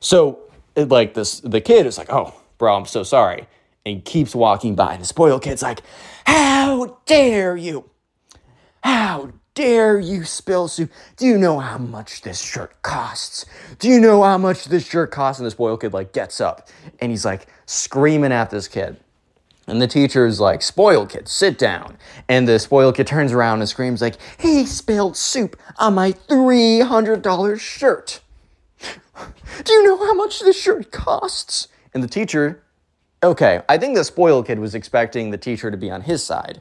So, 0.00 0.38
like 0.76 1.14
this, 1.14 1.40
the 1.40 1.60
kid 1.60 1.86
is 1.86 1.98
like, 1.98 2.12
"Oh, 2.12 2.34
bro, 2.58 2.76
I'm 2.76 2.86
so 2.86 3.02
sorry," 3.02 3.46
and 3.84 4.04
keeps 4.04 4.34
walking 4.34 4.74
by. 4.74 4.94
And 4.94 5.02
the 5.02 5.06
spoiled 5.06 5.42
kid's 5.42 5.62
like, 5.62 5.82
"How 6.26 6.98
dare 7.06 7.56
you? 7.56 7.90
How 8.82 9.32
dare 9.54 9.98
you 9.98 10.24
spill 10.24 10.68
soup? 10.68 10.90
Do 11.16 11.26
you 11.26 11.38
know 11.38 11.58
how 11.58 11.78
much 11.78 12.22
this 12.22 12.40
shirt 12.40 12.82
costs? 12.82 13.46
Do 13.78 13.88
you 13.88 14.00
know 14.00 14.22
how 14.22 14.38
much 14.38 14.64
this 14.66 14.86
shirt 14.86 15.10
costs?" 15.10 15.40
And 15.40 15.46
the 15.46 15.50
spoiled 15.50 15.80
kid 15.80 15.92
like 15.92 16.12
gets 16.12 16.40
up 16.40 16.68
and 17.00 17.10
he's 17.10 17.24
like 17.24 17.46
screaming 17.66 18.32
at 18.32 18.50
this 18.50 18.68
kid. 18.68 18.96
And 19.68 19.82
the 19.82 19.88
teacher 19.88 20.26
is 20.26 20.38
like, 20.38 20.62
spoiled 20.62 21.10
kid, 21.10 21.28
sit 21.28 21.58
down. 21.58 21.96
And 22.28 22.46
the 22.46 22.58
spoiled 22.58 22.94
kid 22.94 23.06
turns 23.06 23.32
around 23.32 23.60
and 23.60 23.68
screams 23.68 24.00
like, 24.00 24.16
he 24.38 24.64
spilled 24.64 25.16
soup 25.16 25.56
on 25.78 25.94
my 25.94 26.12
$300 26.12 27.58
shirt. 27.58 28.20
Do 29.64 29.72
you 29.72 29.84
know 29.84 29.98
how 29.98 30.14
much 30.14 30.40
this 30.40 30.60
shirt 30.60 30.92
costs? 30.92 31.68
And 31.94 32.02
the 32.02 32.08
teacher, 32.08 32.62
okay, 33.22 33.62
I 33.68 33.78
think 33.78 33.96
the 33.96 34.04
spoiled 34.04 34.46
kid 34.46 34.58
was 34.58 34.74
expecting 34.74 35.30
the 35.30 35.38
teacher 35.38 35.70
to 35.70 35.76
be 35.76 35.90
on 35.90 36.02
his 36.02 36.22
side. 36.22 36.60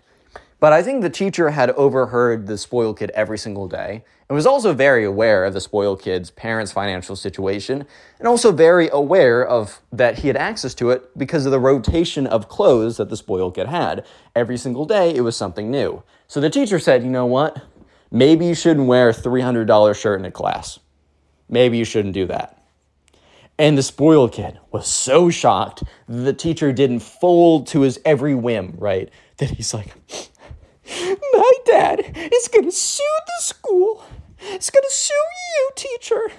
But 0.59 0.71
I 0.71 0.81
think 0.81 1.01
the 1.01 1.09
teacher 1.09 1.49
had 1.49 1.71
overheard 1.71 2.47
the 2.47 2.57
spoiled 2.57 2.97
kid 2.97 3.11
every 3.11 3.37
single 3.37 3.67
day 3.67 4.03
and 4.29 4.35
was 4.35 4.45
also 4.47 4.73
very 4.73 5.03
aware 5.03 5.43
of 5.43 5.53
the 5.53 5.61
spoiled 5.61 6.01
kid's 6.01 6.31
parents' 6.31 6.71
financial 6.71 7.15
situation 7.15 7.85
and 8.19 8.27
also 8.27 8.51
very 8.51 8.89
aware 8.89 9.45
of 9.45 9.81
that 9.91 10.19
he 10.19 10.27
had 10.27 10.37
access 10.37 10.73
to 10.75 10.91
it 10.91 11.15
because 11.17 11.45
of 11.45 11.51
the 11.51 11.59
rotation 11.59 12.25
of 12.25 12.47
clothes 12.47 12.97
that 12.97 13.09
the 13.09 13.17
spoiled 13.17 13.55
kid 13.55 13.67
had. 13.67 14.05
Every 14.33 14.57
single 14.57 14.85
day 14.85 15.13
it 15.13 15.21
was 15.21 15.35
something 15.35 15.69
new. 15.69 16.03
So 16.27 16.39
the 16.39 16.49
teacher 16.49 16.79
said, 16.79 17.03
"You 17.03 17.09
know 17.09 17.25
what? 17.25 17.61
Maybe 18.09 18.45
you 18.45 18.55
shouldn't 18.55 18.87
wear 18.87 19.09
a 19.09 19.13
$300 19.13 19.93
shirt 19.93 20.19
in 20.19 20.25
a 20.25 20.31
class. 20.31 20.79
Maybe 21.49 21.77
you 21.77 21.85
shouldn't 21.85 22.13
do 22.13 22.25
that." 22.27 22.55
And 23.57 23.77
the 23.77 23.83
spoiled 23.83 24.33
kid 24.33 24.59
was 24.71 24.87
so 24.87 25.29
shocked 25.29 25.83
that 26.07 26.21
the 26.23 26.33
teacher 26.33 26.73
didn't 26.73 26.99
fold 26.99 27.67
to 27.67 27.81
his 27.81 27.99
every 28.03 28.35
whim, 28.35 28.75
right? 28.77 29.09
That 29.37 29.51
he's 29.51 29.73
like, 29.73 29.93
My 31.33 31.51
dad 31.65 32.01
is 32.33 32.47
gonna 32.49 32.71
sue 32.71 33.03
the 33.27 33.43
school. 33.43 34.03
It's 34.39 34.69
gonna 34.69 34.85
sue 34.89 35.13
you, 35.13 35.69
teacher. 35.75 36.31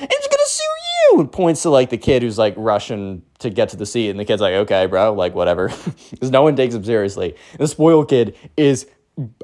It's 0.00 0.28
gonna 0.28 0.46
sue 0.46 1.12
you. 1.12 1.20
And 1.20 1.30
points 1.30 1.62
to 1.62 1.70
like 1.70 1.90
the 1.90 1.98
kid 1.98 2.22
who's 2.22 2.38
like 2.38 2.54
rushing 2.56 3.22
to 3.38 3.50
get 3.50 3.68
to 3.70 3.76
the 3.76 3.86
seat. 3.86 4.10
And 4.10 4.18
the 4.18 4.24
kid's 4.24 4.42
like, 4.42 4.54
okay, 4.54 4.86
bro, 4.86 5.12
like 5.12 5.34
whatever. 5.34 5.70
Because 6.10 6.30
no 6.30 6.42
one 6.42 6.56
takes 6.56 6.74
him 6.74 6.84
seriously. 6.84 7.36
And 7.52 7.60
the 7.60 7.68
spoiled 7.68 8.08
kid 8.08 8.36
is 8.56 8.86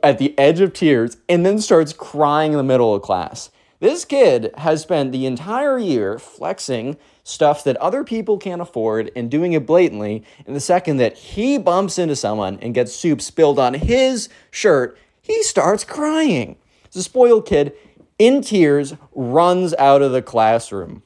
at 0.02 0.18
the 0.18 0.36
edge 0.38 0.60
of 0.60 0.72
tears 0.72 1.16
and 1.28 1.46
then 1.46 1.60
starts 1.60 1.92
crying 1.92 2.52
in 2.52 2.58
the 2.58 2.64
middle 2.64 2.94
of 2.94 3.02
class. 3.02 3.50
This 3.80 4.04
kid 4.04 4.52
has 4.58 4.82
spent 4.82 5.10
the 5.10 5.24
entire 5.24 5.78
year 5.78 6.18
flexing 6.18 6.98
stuff 7.24 7.64
that 7.64 7.78
other 7.78 8.04
people 8.04 8.36
can't 8.36 8.60
afford 8.60 9.10
and 9.16 9.30
doing 9.30 9.54
it 9.54 9.64
blatantly. 9.64 10.22
And 10.46 10.54
the 10.54 10.60
second 10.60 10.98
that 10.98 11.16
he 11.16 11.56
bumps 11.56 11.98
into 11.98 12.14
someone 12.14 12.58
and 12.60 12.74
gets 12.74 12.94
soup 12.94 13.22
spilled 13.22 13.58
on 13.58 13.72
his 13.72 14.28
shirt, 14.50 14.98
he 15.22 15.42
starts 15.42 15.84
crying. 15.84 16.56
The 16.92 17.02
spoiled 17.02 17.46
kid, 17.46 17.72
in 18.18 18.42
tears, 18.42 18.94
runs 19.14 19.72
out 19.74 20.02
of 20.02 20.12
the 20.12 20.22
classroom. 20.22 21.02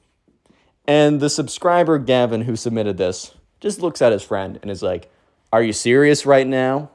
And 0.86 1.20
the 1.20 1.30
subscriber, 1.30 1.98
Gavin, 1.98 2.42
who 2.42 2.56
submitted 2.56 2.96
this, 2.96 3.34
just 3.60 3.80
looks 3.80 4.02
at 4.02 4.12
his 4.12 4.24
friend 4.24 4.58
and 4.60 4.70
is 4.70 4.82
like, 4.82 5.10
Are 5.52 5.62
you 5.62 5.72
serious 5.72 6.26
right 6.26 6.46
now? 6.46 6.90